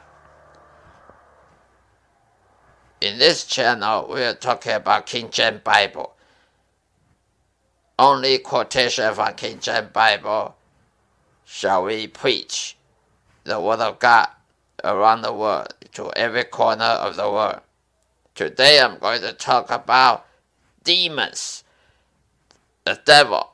In 3.01 3.19
this 3.19 3.45
channel, 3.45 4.09
we 4.13 4.23
are 4.23 4.33
talking 4.33 4.73
about 4.73 5.05
King 5.05 5.29
James 5.31 5.61
Bible. 5.63 6.13
only 7.99 8.37
quotation 8.39 9.13
from 9.13 9.33
King 9.35 9.59
James 9.59 9.89
Bible 9.91 10.55
shall 11.45 11.83
we 11.83 12.07
preach 12.07 12.77
the 13.43 13.59
word 13.59 13.79
of 13.79 13.99
God 13.99 14.27
around 14.83 15.21
the 15.21 15.33
world 15.33 15.73
to 15.93 16.11
every 16.15 16.43
corner 16.43 16.83
of 16.83 17.15
the 17.15 17.29
world. 17.29 17.61
Today 18.35 18.79
I'm 18.81 18.99
going 18.99 19.21
to 19.21 19.33
talk 19.33 19.71
about 19.71 20.25
demons, 20.83 21.63
the 22.85 22.99
devil. 23.05 23.53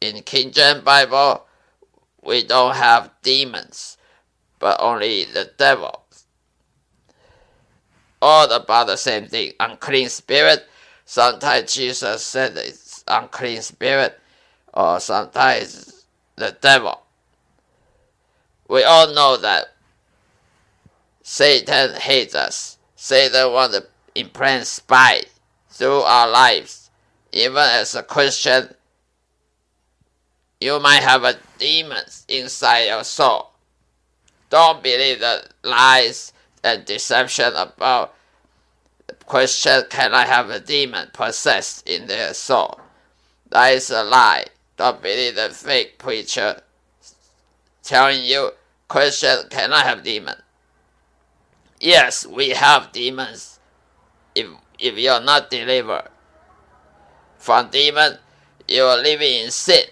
In 0.00 0.22
King 0.22 0.52
James 0.52 0.82
Bible, 0.82 1.46
we 2.22 2.44
don't 2.44 2.76
have 2.76 3.10
demons, 3.22 3.96
but 4.60 4.80
only 4.80 5.24
the 5.24 5.50
devil. 5.58 6.04
All 8.20 8.50
about 8.50 8.88
the 8.88 8.96
same 8.96 9.26
thing. 9.26 9.52
Unclean 9.60 10.08
spirit. 10.08 10.66
Sometimes 11.04 11.72
Jesus 11.72 12.22
said 12.22 12.56
it's 12.56 13.02
unclean 13.08 13.62
spirit, 13.62 14.20
or 14.74 15.00
sometimes 15.00 16.04
the 16.36 16.56
devil. 16.60 17.00
We 18.68 18.84
all 18.84 19.14
know 19.14 19.38
that 19.38 19.68
Satan 21.22 21.94
hates 21.94 22.34
us. 22.34 22.78
Satan 22.96 23.52
wants 23.52 23.78
to 23.78 23.86
implant 24.14 24.66
spy 24.66 25.22
through 25.70 26.00
our 26.00 26.28
lives. 26.28 26.90
Even 27.32 27.56
as 27.56 27.94
a 27.94 28.02
Christian, 28.02 28.74
you 30.60 30.78
might 30.80 31.02
have 31.02 31.24
a 31.24 31.38
demon 31.58 32.02
inside 32.28 32.84
your 32.84 33.04
soul. 33.04 33.50
Don't 34.50 34.82
believe 34.82 35.20
the 35.20 35.44
lies 35.62 36.32
and 36.68 36.84
deception 36.84 37.52
about 37.56 38.14
Christian 39.26 39.84
cannot 39.88 40.26
have 40.26 40.50
a 40.50 40.60
demon 40.60 41.08
possessed 41.12 41.88
in 41.88 42.06
their 42.06 42.34
soul. 42.34 42.80
That 43.50 43.72
is 43.72 43.90
a 43.90 44.02
lie. 44.02 44.46
Don't 44.76 45.02
believe 45.02 45.34
the 45.34 45.48
fake 45.50 45.98
preacher 45.98 46.60
telling 47.82 48.24
you 48.24 48.50
Christian 48.88 49.48
cannot 49.50 49.84
have 49.84 50.02
demon. 50.02 50.36
Yes, 51.80 52.26
we 52.26 52.50
have 52.50 52.92
demons. 52.92 53.58
If 54.34 54.46
if 54.78 54.96
you 54.96 55.10
are 55.10 55.20
not 55.20 55.50
delivered 55.50 56.08
from 57.38 57.70
demon, 57.70 58.18
you 58.68 58.82
are 58.84 58.98
living 58.98 59.44
in 59.44 59.50
sin. 59.50 59.84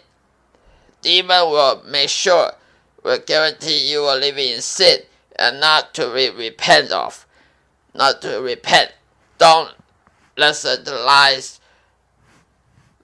Demon 1.03 1.51
will 1.51 1.83
make 1.87 2.09
sure, 2.09 2.53
will 3.03 3.19
guarantee 3.19 3.91
you 3.91 4.03
are 4.03 4.17
living 4.17 4.53
in 4.53 4.61
sin 4.61 5.01
and 5.39 5.61
not 5.61 5.95
to 5.95 6.13
be 6.13 6.31
repent 6.31 6.91
of, 6.91 7.27
not 7.95 8.23
to 8.23 8.41
repent. 8.41 8.93
Don't 9.39 9.75
listen 10.37 10.85
to 10.85 10.95
lies 10.95 11.61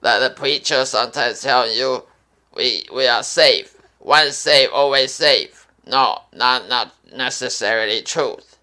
that 0.01 0.19
the 0.19 0.29
preacher 0.29 0.85
sometimes 0.85 1.41
tell 1.41 1.69
you 1.69 2.03
we 2.55 2.85
we 2.93 3.07
are 3.07 3.23
safe. 3.23 3.77
Once 3.99 4.35
saved, 4.35 4.71
always 4.73 5.13
safe. 5.13 5.67
No, 5.85 6.21
not 6.33 6.67
not 6.67 6.93
necessarily 7.15 8.01
truth. 8.01 8.57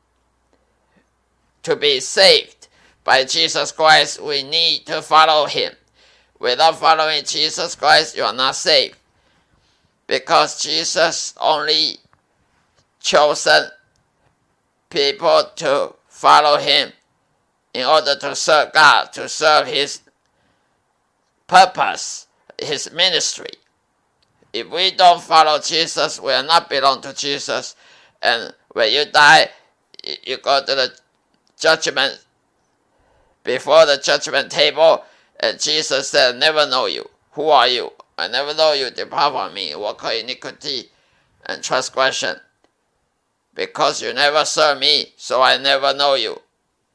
To 1.64 1.76
be 1.76 2.00
saved 2.00 2.68
by 3.04 3.24
Jesus 3.24 3.72
Christ, 3.72 4.22
we 4.22 4.42
need 4.42 4.86
to 4.86 5.02
follow 5.02 5.46
him. 5.46 5.72
Without 6.38 6.78
following 6.78 7.24
Jesus 7.24 7.74
Christ, 7.74 8.16
you 8.16 8.24
are 8.24 8.32
not 8.32 8.56
saved. 8.56 8.96
Because 10.06 10.62
Jesus 10.62 11.34
only 11.38 11.98
chosen 13.00 13.64
people 14.88 15.44
to 15.56 15.94
follow 16.08 16.58
him 16.58 16.92
in 17.72 17.86
order 17.86 18.16
to 18.16 18.34
serve 18.34 18.72
God, 18.72 19.12
to 19.12 19.28
serve 19.28 19.66
his 19.66 20.00
purpose, 21.46 22.26
his 22.60 22.92
ministry. 22.92 23.50
If 24.52 24.68
we 24.70 24.90
don't 24.90 25.22
follow 25.22 25.60
Jesus, 25.60 26.20
we 26.20 26.26
will 26.26 26.42
not 26.42 26.68
belong 26.68 27.00
to 27.02 27.14
Jesus. 27.14 27.76
And 28.20 28.52
when 28.72 28.92
you 28.92 29.04
die, 29.06 29.48
you 30.24 30.38
go 30.38 30.60
to 30.60 30.74
the 30.74 30.92
judgment, 31.58 32.24
before 33.44 33.86
the 33.86 33.98
judgment 33.98 34.50
table, 34.50 35.04
and 35.38 35.58
Jesus 35.58 36.10
said, 36.10 36.36
Never 36.36 36.66
know 36.66 36.86
you. 36.86 37.08
Who 37.32 37.48
are 37.48 37.68
you? 37.68 37.92
I 38.18 38.28
never 38.28 38.52
know 38.52 38.72
you. 38.72 38.90
Depart 38.90 39.32
from 39.32 39.54
me. 39.54 39.74
Walk 39.74 40.04
iniquity 40.04 40.90
and 41.46 41.62
transgression. 41.62 42.36
Because 43.60 44.00
you 44.00 44.14
never 44.14 44.46
serve 44.46 44.78
me, 44.78 45.12
so 45.18 45.42
I 45.42 45.58
never 45.58 45.92
know 45.92 46.14
you. 46.14 46.40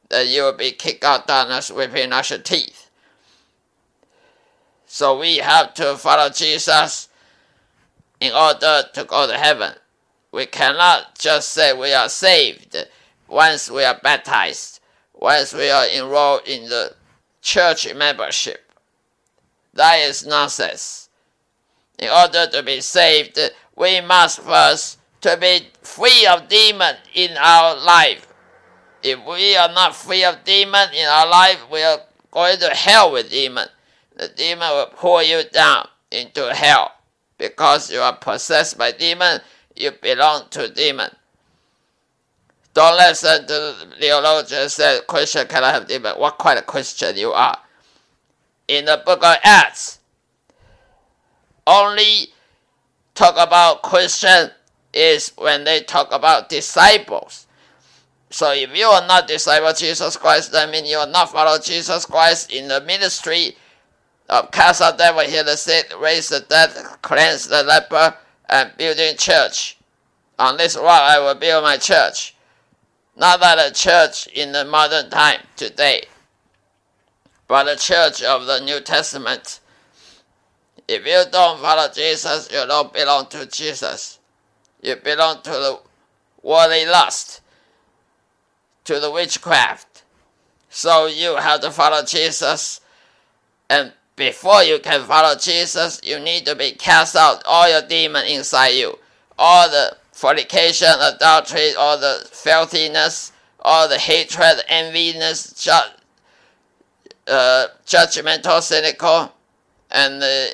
Then 0.10 0.28
you 0.28 0.42
will 0.42 0.58
be 0.58 0.72
kicked 0.72 1.04
out 1.04 1.20
of 1.22 1.28
darkness 1.28 1.70
within 1.70 2.10
your 2.10 2.40
teeth. 2.40 2.90
So 4.88 5.20
we 5.20 5.38
have 5.38 5.76
to 5.76 5.96
follow 5.96 6.30
Jesus 6.30 7.08
in 8.20 8.34
order 8.34 8.82
to 8.92 9.04
go 9.04 9.28
to 9.28 9.38
heaven. 9.38 9.74
We 10.32 10.48
cannot 10.48 11.20
just 11.20 11.52
say 11.52 11.72
we 11.72 11.94
are 11.94 12.10
saved 12.10 12.76
once 13.28 13.70
we 13.70 13.84
are 13.84 14.00
baptized, 14.02 14.80
once 15.14 15.54
we 15.54 15.70
are 15.70 15.86
enrolled 15.86 16.48
in 16.48 16.68
the 16.68 16.96
church 17.44 17.94
membership. 17.94 18.72
That 19.76 19.98
is 19.98 20.26
nonsense. 20.26 21.10
In 22.00 22.10
order 22.10 22.48
to 22.48 22.64
be 22.64 22.82
saved, 22.82 23.40
we 23.76 24.02
must 24.02 24.42
first 24.42 24.98
to 25.26 25.36
be 25.38 25.68
free 25.82 26.28
of 26.28 26.48
demon 26.48 26.96
in 27.16 27.36
our 27.38 27.76
life. 27.84 28.28
If 29.02 29.26
we 29.26 29.56
are 29.56 29.70
not 29.70 29.96
free 29.96 30.24
of 30.24 30.44
demon 30.44 30.90
in 30.94 31.08
our 31.08 31.28
life, 31.28 31.66
we 31.72 31.82
are 31.82 31.98
going 32.30 32.60
to 32.60 32.70
hell 32.70 33.12
with 33.12 33.32
demon. 33.32 33.68
The 34.16 34.28
demon 34.28 34.70
will 34.70 34.86
pull 34.86 35.24
you 35.24 35.42
down 35.52 35.88
into 36.12 36.54
hell 36.54 36.92
because 37.40 37.92
you 37.92 38.02
are 38.02 38.16
possessed 38.16 38.78
by 38.78 38.92
demon. 38.92 39.42
You 39.76 39.94
belong 40.00 40.44
to 40.52 40.72
demon. 40.72 41.10
Don't 42.76 42.96
listen 42.96 43.48
to 43.48 43.48
the 43.48 43.88
theologian 44.00 44.70
say 44.70 45.00
Christian 45.08 45.48
cannot 45.48 45.74
have 45.74 45.88
demon. 45.88 46.20
What 46.20 46.38
kind 46.38 46.60
of 46.60 46.68
Christian 46.68 47.18
you 47.18 47.32
are? 47.32 47.58
In 48.68 48.86
the 48.86 49.02
book 49.04 49.24
of 49.24 49.38
Acts, 49.44 50.00
only 51.66 52.28
talk 53.16 53.36
about 53.40 53.82
Christian 53.82 54.52
is 54.96 55.34
when 55.38 55.66
they 55.66 55.82
talk 55.82 56.12
about 56.12 56.50
disciples. 56.50 57.46
So 58.30 58.54
if 58.54 58.76
you 58.76 58.86
are 58.86 59.06
not 59.06 59.28
disciple 59.28 59.68
of 59.68 59.78
Jesus 59.78 60.18
Christ, 60.18 60.52
that 60.54 60.70
means 60.72 60.90
you 60.90 60.98
are 60.98 61.08
not 61.08 61.32
follow 61.32 61.60
Jesus 61.60 62.06
Christ 62.06 62.52
in 62.52 62.68
the 62.68 62.82
ministry 62.82 63.56
of 64.30 64.50
cast 64.52 64.82
out 64.82 64.98
devil, 64.98 65.22
heal 65.22 65.44
the 65.44 65.56
sick, 65.56 65.94
raise 66.02 66.30
the 66.30 66.40
dead, 66.40 66.72
cleanse 67.02 67.48
the 67.48 67.64
leper, 67.64 68.16
and 68.50 68.72
building 68.78 69.16
church. 69.18 69.78
On 70.40 70.58
this 70.58 70.76
rock 70.76 71.02
I 71.02 71.20
will 71.20 71.36
build 71.36 71.64
my 71.64 71.78
church. 71.78 72.36
Not 73.16 73.40
that 73.40 73.72
a 73.72 73.74
church 73.74 74.28
in 74.28 74.52
the 74.52 74.66
modern 74.66 75.10
time 75.10 75.42
today, 75.56 76.04
but 77.48 77.68
a 77.68 77.78
church 77.78 78.22
of 78.24 78.46
the 78.46 78.60
New 78.60 78.82
Testament. 78.82 79.60
If 80.88 81.06
you 81.06 81.24
don't 81.32 81.60
follow 81.62 81.88
Jesus, 81.94 82.50
you 82.52 82.66
don't 82.68 82.92
belong 82.92 83.28
to 83.28 83.46
Jesus. 83.46 84.20
You 84.86 84.96
belong 84.98 85.42
to 85.42 85.50
the 85.50 85.80
worldly 86.44 86.86
lust, 86.86 87.42
to 88.84 89.00
the 89.00 89.10
witchcraft. 89.10 90.04
So 90.70 91.08
you 91.08 91.38
have 91.38 91.62
to 91.62 91.72
follow 91.72 92.04
Jesus. 92.04 92.82
And 93.68 93.94
before 94.16 94.62
you 94.62 94.78
can 94.78 95.02
follow 95.02 95.36
Jesus, 95.36 96.00
you 96.04 96.20
need 96.20 96.46
to 96.46 96.56
be 96.56 96.72
cast 96.74 97.16
out 97.16 97.42
all 97.48 97.68
your 97.68 97.82
demon 97.82 98.28
inside 98.28 98.76
you. 98.76 99.00
All 99.40 99.68
the 99.68 99.98
fornication, 100.12 100.94
adultery, 101.02 101.74
all 101.74 101.98
the 101.98 102.30
filthiness, 102.32 103.32
all 103.62 103.90
the 103.90 103.98
hatred, 103.98 104.62
enviness, 104.70 105.60
ju- 105.60 105.96
uh, 107.28 107.68
judgmental, 107.88 108.62
cynical, 108.62 109.34
and 109.90 110.22
uh, 110.22 110.54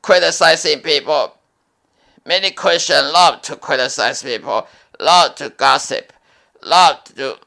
criticizing 0.00 0.80
people. 0.80 1.35
Many 2.26 2.50
Christians 2.50 3.12
love 3.12 3.40
to 3.42 3.54
criticize 3.56 4.22
people, 4.22 4.66
love 4.98 5.36
to 5.36 5.50
gossip, 5.50 6.12
love 6.60 7.04
to 7.04 7.38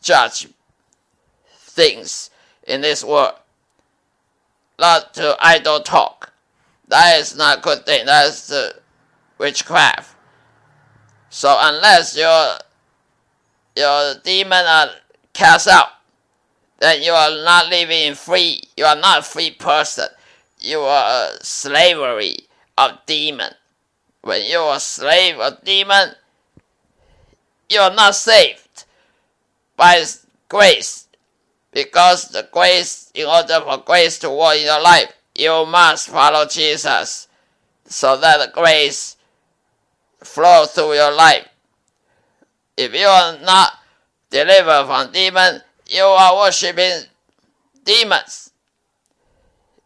judge 0.00 0.48
things 1.58 2.30
in 2.66 2.80
this 2.80 3.04
world, 3.04 3.34
love 4.78 5.12
to 5.12 5.36
idle 5.40 5.80
talk. 5.80 6.32
That 6.88 7.20
is 7.20 7.36
not 7.36 7.58
a 7.58 7.60
good 7.60 7.84
thing. 7.84 8.06
That 8.06 8.28
is 8.28 8.46
the 8.46 8.76
witchcraft. 9.36 10.16
So 11.28 11.54
unless 11.60 12.16
your 12.16 12.58
your 13.76 14.14
demon 14.22 14.64
are 14.66 14.90
cast 15.34 15.68
out, 15.68 15.88
then 16.80 17.02
you 17.02 17.12
are 17.12 17.30
not 17.44 17.68
living 17.68 18.14
free. 18.14 18.62
You 18.76 18.84
are 18.86 18.96
not 18.96 19.20
a 19.20 19.22
free 19.22 19.50
person. 19.50 20.08
You 20.60 20.80
are 20.80 21.28
a 21.28 21.44
slavery 21.44 22.36
of 22.78 22.98
demon. 23.06 23.52
When 24.22 24.44
you 24.44 24.58
are 24.58 24.76
a 24.76 24.80
slave 24.80 25.38
of 25.38 25.64
demon, 25.64 26.12
you 27.68 27.80
are 27.80 27.94
not 27.94 28.14
saved 28.14 28.84
by 29.76 30.04
grace. 30.48 31.08
Because 31.72 32.28
the 32.28 32.48
grace, 32.52 33.10
in 33.14 33.26
order 33.26 33.60
for 33.60 33.78
grace 33.78 34.18
to 34.20 34.30
work 34.30 34.56
in 34.56 34.64
your 34.64 34.82
life, 34.82 35.12
you 35.34 35.66
must 35.66 36.08
follow 36.08 36.46
Jesus 36.46 37.28
so 37.86 38.16
that 38.18 38.38
the 38.38 38.52
grace 38.52 39.16
flow 40.20 40.66
through 40.66 40.94
your 40.94 41.12
life. 41.12 41.48
If 42.76 42.94
you 42.94 43.06
are 43.06 43.38
not 43.38 43.72
delivered 44.30 44.86
from 44.86 45.12
demons, 45.12 45.62
you 45.86 46.02
are 46.02 46.36
worshiping 46.36 47.08
demons. 47.84 48.50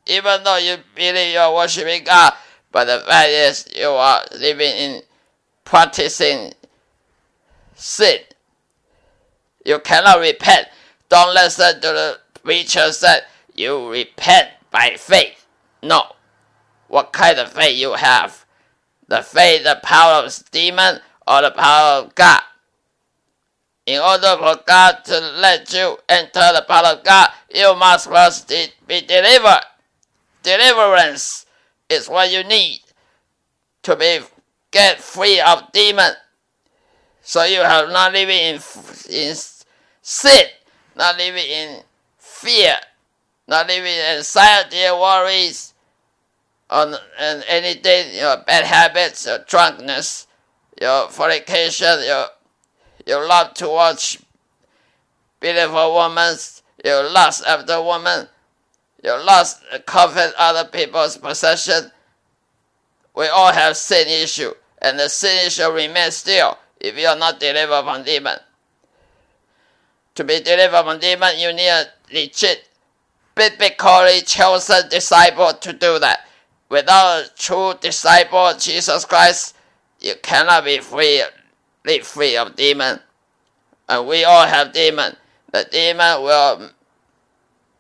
Even 0.07 0.45
though 0.45 0.59
you 0.59 0.77
believe 0.95 1.33
you 1.33 1.39
are 1.39 1.55
worshiping 1.55 2.05
God, 2.05 2.33
but 2.77 2.85
the 2.85 3.01
fact 3.07 3.31
is 3.31 3.67
you 3.75 3.89
are 3.89 4.23
living 4.39 4.77
in 4.77 5.03
practicing 5.65 6.53
sin. 7.75 8.19
You 9.65 9.79
cannot 9.79 10.21
repent. 10.21 10.69
Don't 11.09 11.33
listen 11.33 11.77
to 11.77 11.81
the 11.81 12.19
preacher 12.43 12.93
said 12.93 13.23
you 13.55 13.91
repent 13.91 14.51
by 14.71 14.97
faith. 14.99 15.47
No. 15.83 16.17
What 16.89 17.15
kind 17.15 17.39
of 17.39 17.51
faith 17.51 17.79
you 17.79 17.95
have? 17.95 18.45
The 19.09 19.23
faith, 19.23 19.65
the 19.65 19.81
power 19.83 20.27
of 20.27 20.39
demon, 20.51 21.01
or 21.27 21.41
the 21.41 21.53
power 21.53 22.03
of 22.03 22.15
God? 22.15 22.43
In 23.87 24.03
order 24.03 24.37
for 24.37 24.61
God 24.67 25.03
to 25.07 25.19
let 25.19 25.73
you 25.73 25.97
enter 26.11 26.53
the 26.53 26.67
power 26.69 26.99
of 26.99 27.05
God, 27.05 27.31
you 27.55 27.75
must 27.75 28.11
first 28.11 28.53
be 28.87 29.01
delivered. 29.01 29.63
Deliverance 30.43 31.46
is 31.89 32.09
what 32.09 32.31
you 32.31 32.45
need 32.45 32.81
to 33.83 33.97
be 33.97 34.21
get 34.71 35.01
free 35.01 35.41
of 35.41 35.71
demon. 35.73 36.13
So 37.23 37.45
you 37.45 37.61
have 37.61 37.89
not 37.91 38.13
living 38.13 38.39
in 38.39 38.55
in 39.11 39.35
sin, 40.03 40.47
not 40.97 41.17
living 41.17 41.45
in 41.45 41.83
fear, 42.19 42.77
not 43.49 43.67
living 43.67 43.93
in 43.93 44.17
anxiety 44.17 44.77
worries, 44.93 45.75
on 46.71 46.95
and 47.19 47.45
anything, 47.49 48.15
your 48.15 48.37
bad 48.47 48.65
habits, 48.65 49.27
your 49.27 49.39
drunkenness, 49.47 50.27
your 50.81 51.09
fornication, 51.09 52.05
your 52.05 52.27
your 53.07 53.27
love 53.27 53.55
to 53.55 53.69
watch 53.69 54.19
beautiful 55.41 55.95
women, 55.95 56.37
your 56.85 57.11
lust 57.11 57.45
after 57.47 57.81
women, 57.81 58.29
your 59.03 59.23
lust 59.23 59.63
covet 59.87 60.35
other 60.39 60.69
people's 60.69 61.17
possession. 61.17 61.91
We 63.15 63.29
all 63.29 63.53
have 63.53 63.77
sin 63.77 64.09
issue, 64.09 64.53
and 64.81 64.99
the 64.99 65.09
sin 65.09 65.47
issue 65.47 65.71
remains 65.71 66.17
still 66.17 66.59
if 66.81 66.99
you 66.99 67.07
are 67.07 67.17
not 67.17 67.41
delivered 67.41 67.83
from 67.83 68.03
demon. 68.05 68.39
To 70.17 70.25
be 70.25 70.41
delivered 70.41 70.83
from 70.83 70.99
demon, 70.99 71.39
you 71.39 71.53
need 71.53 71.69
a 71.69 71.87
legit, 72.13 72.69
biblically 73.35 74.23
chosen 74.23 74.89
disciple 74.89 75.53
to 75.53 75.73
do 75.73 75.99
that. 75.99 76.21
Without 76.69 77.21
a 77.21 77.31
true 77.37 77.75
disciple 77.81 78.53
Jesus 78.59 79.05
Christ, 79.05 79.57
you 80.01 80.15
cannot 80.23 80.65
be 80.65 80.79
free, 80.79 81.23
live 81.85 82.07
free 82.07 82.37
of 82.37 82.57
demon. 82.57 82.99
And 83.89 84.09
we 84.09 84.25
all 84.25 84.47
have 84.47 84.73
demon. 84.73 85.17
The 85.53 85.67
demon 85.71 86.23
will 86.23 86.71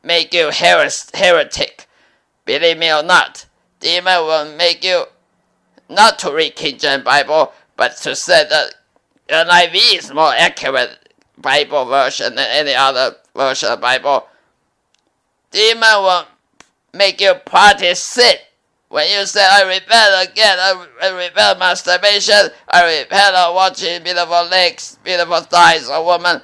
make 0.06 0.32
you 0.32 0.50
heres- 0.50 1.10
heretic. 1.12 1.88
Believe 2.44 2.78
me 2.78 2.92
or 2.92 3.02
not, 3.02 3.46
demon 3.80 4.20
will 4.20 4.56
make 4.56 4.84
you 4.84 5.04
not 5.88 6.18
to 6.20 6.32
read 6.32 6.54
King 6.54 6.78
James 6.78 7.02
Bible, 7.04 7.52
but 7.76 7.96
to 7.98 8.14
say 8.14 8.46
that 8.48 8.74
NIV 9.28 9.98
is 9.98 10.12
more 10.12 10.32
accurate 10.32 11.12
Bible 11.36 11.84
version 11.86 12.36
than 12.36 12.46
any 12.50 12.74
other 12.74 13.16
version 13.34 13.70
of 13.70 13.80
Bible. 13.80 14.28
Demon 15.50 16.02
will 16.02 16.24
make 16.94 17.20
you 17.20 17.34
practice 17.44 18.00
sin. 18.00 18.36
When 18.88 19.10
you 19.10 19.26
say, 19.26 19.44
I 19.44 19.62
repent 19.62 20.30
again, 20.30 20.58
I, 20.58 20.86
I 21.02 21.08
repent 21.08 21.58
masturbation, 21.58 22.50
I 22.68 23.00
repent 23.00 23.34
of 23.34 23.54
watching 23.54 24.04
beautiful 24.04 24.44
legs, 24.44 24.98
beautiful 25.02 25.40
thighs 25.40 25.88
of 25.88 26.04
woman, 26.04 26.40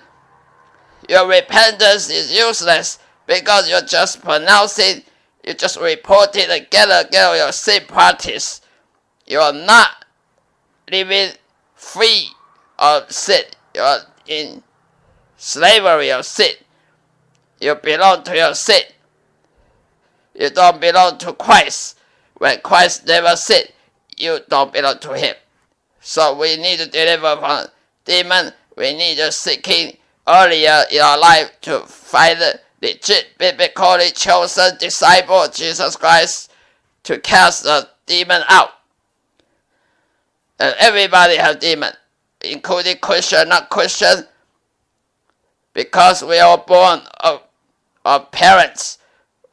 your 1.09 1.29
repentance 1.29 2.11
is 2.11 2.37
useless 2.37 2.99
because 3.27 3.69
you 3.69 3.81
just 3.87 4.23
pronounce 4.23 4.79
it, 4.79 5.05
you 5.45 5.55
just 5.55 5.81
reporting 5.81 6.51
again 6.51 6.89
and 6.91 7.09
again 7.09 7.37
your 7.37 7.53
sin 7.53 7.83
practice. 7.87 8.61
You 9.27 9.39
are 9.39 9.53
not 9.53 10.05
living 10.91 11.33
free 11.75 12.29
of 12.79 13.11
sin. 13.11 13.43
You 13.75 13.81
are 13.81 13.99
in 14.27 14.63
slavery 15.37 16.11
of 16.11 16.25
sin. 16.25 16.55
You 17.61 17.75
belong 17.77 18.25
to 18.25 18.37
your 18.37 18.55
sin. 18.55 18.83
You 20.35 20.51
don't 20.51 20.81
belong 20.81 21.19
to 21.19 21.33
Christ. 21.33 21.99
When 22.35 22.61
Christ 22.61 23.07
never 23.07 23.37
sinned, 23.37 23.69
you 24.17 24.41
don't 24.49 24.73
belong 24.73 24.99
to 25.01 25.15
Him. 25.17 25.37
So 26.01 26.37
we 26.37 26.57
need 26.57 26.79
to 26.79 26.87
deliver 26.89 27.37
from 27.37 27.67
demon. 28.05 28.53
We 28.77 28.95
need 28.95 29.17
to 29.17 29.31
seeking 29.31 29.97
earlier 30.27 30.83
in 30.91 31.01
our 31.01 31.19
life 31.19 31.61
to 31.63 31.81
find 31.81 32.61
legit 32.83 33.39
biblically 33.39 34.11
chosen 34.11 34.77
disciple 34.79 35.37
of 35.37 35.55
Jesus 35.55 35.97
Christ 35.97 36.53
to 37.05 37.19
cast 37.19 37.63
the 37.63 37.89
demon 38.07 38.43
out. 38.49 38.71
And 40.59 40.75
everybody 40.79 41.37
have 41.37 41.61
demon, 41.61 41.93
including 42.43 42.99
Christian, 42.99 43.49
not 43.49 43.71
Christian, 43.71 44.27
because 45.73 46.23
we 46.23 46.39
are 46.39 46.59
born 46.59 47.01
of, 47.21 47.43
of 48.05 48.31
parents. 48.33 48.99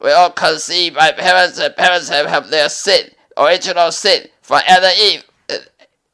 We 0.00 0.10
all 0.10 0.30
conceived 0.30 0.96
by 0.96 1.12
parents, 1.12 1.58
and 1.58 1.74
parents 1.76 2.08
have, 2.08 2.26
have 2.26 2.50
their 2.50 2.68
sin, 2.68 3.10
original 3.36 3.92
sin, 3.92 4.28
from 4.42 4.60
Adam 4.66 4.92
Eve. 5.00 5.24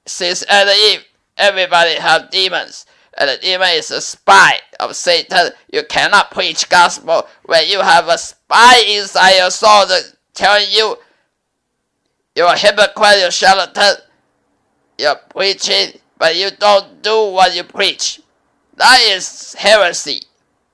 Since 0.07 0.45
Adam 0.49 0.75
Eve, 0.75 1.05
everybody 1.37 1.95
have 1.95 2.31
demons. 2.31 2.87
And 3.19 3.31
the 3.31 3.39
demon 3.39 3.69
is 3.73 3.91
a 3.91 4.01
spy 4.01 4.61
of 4.79 4.95
Satan. 4.95 5.51
You 5.73 5.83
cannot 5.89 6.31
preach 6.31 6.69
gospel 6.69 7.27
when 7.45 7.67
you 7.69 7.81
have 7.81 8.09
a 8.09 8.19
spy 8.19 8.83
inside 8.87 9.39
your 9.39 9.51
soul 9.51 9.87
that 9.87 10.13
telling 10.35 10.67
you 10.71 10.97
you're 12.35 12.53
a 12.53 12.57
hypocrite, 12.57 13.19
you're 13.19 13.29
a 13.29 13.33
charlatan, 13.33 13.97
you're 14.99 15.17
preaching, 15.31 15.99
but 16.19 16.37
you 16.37 16.51
don't 16.59 17.03
do 17.03 17.31
what 17.31 17.55
you 17.55 17.65
preach. 17.65 18.21
That 18.77 19.01
is 19.01 19.55
heresy. 19.55 20.21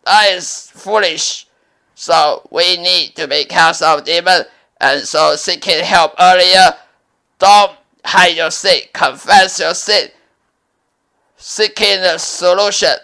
That 0.05 0.33
is 0.33 0.70
foolish. 0.74 1.46
So 1.94 2.46
we 2.50 2.76
need 2.78 3.14
to 3.14 3.28
be 3.28 3.44
cast 3.44 3.83
out 3.83 4.05
demon, 4.05 4.42
and 4.81 5.02
so 5.02 5.37
seeking 5.37 5.85
help 5.85 6.14
earlier. 6.18 6.74
Don't 7.38 7.72
hide 8.05 8.37
your 8.37 8.50
sin. 8.50 8.81
Confess 8.92 9.61
your 9.61 9.74
sin. 9.74 10.09
Seeking 11.44 11.98
a 11.98 12.20
solution 12.20 12.94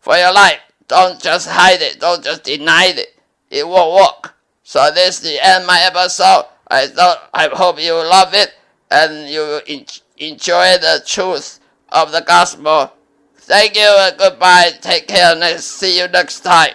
for 0.00 0.16
your 0.16 0.32
life. 0.32 0.58
Don't 0.88 1.20
just 1.20 1.46
hide 1.50 1.82
it. 1.82 2.00
Don't 2.00 2.24
just 2.24 2.42
deny 2.42 2.86
it. 2.86 3.20
It 3.50 3.68
won't 3.68 3.94
work. 3.94 4.34
So 4.62 4.90
this 4.90 5.16
is 5.16 5.20
the 5.20 5.46
end 5.46 5.64
of 5.64 5.66
my 5.66 5.82
episode. 5.82 6.46
I 6.68 6.86
thought 6.86 7.28
I 7.34 7.48
hope 7.52 7.78
you 7.78 7.92
love 7.92 8.32
it 8.32 8.54
and 8.90 9.28
you 9.28 9.60
enjoy 10.16 10.78
the 10.78 11.02
truth 11.04 11.60
of 11.90 12.10
the 12.10 12.22
gospel. 12.22 12.90
Thank 13.36 13.76
you 13.76 13.94
and 13.98 14.16
goodbye. 14.16 14.70
Take 14.80 15.06
care 15.06 15.36
and 15.36 15.60
see 15.60 15.98
you 15.98 16.08
next 16.08 16.40
time. 16.40 16.72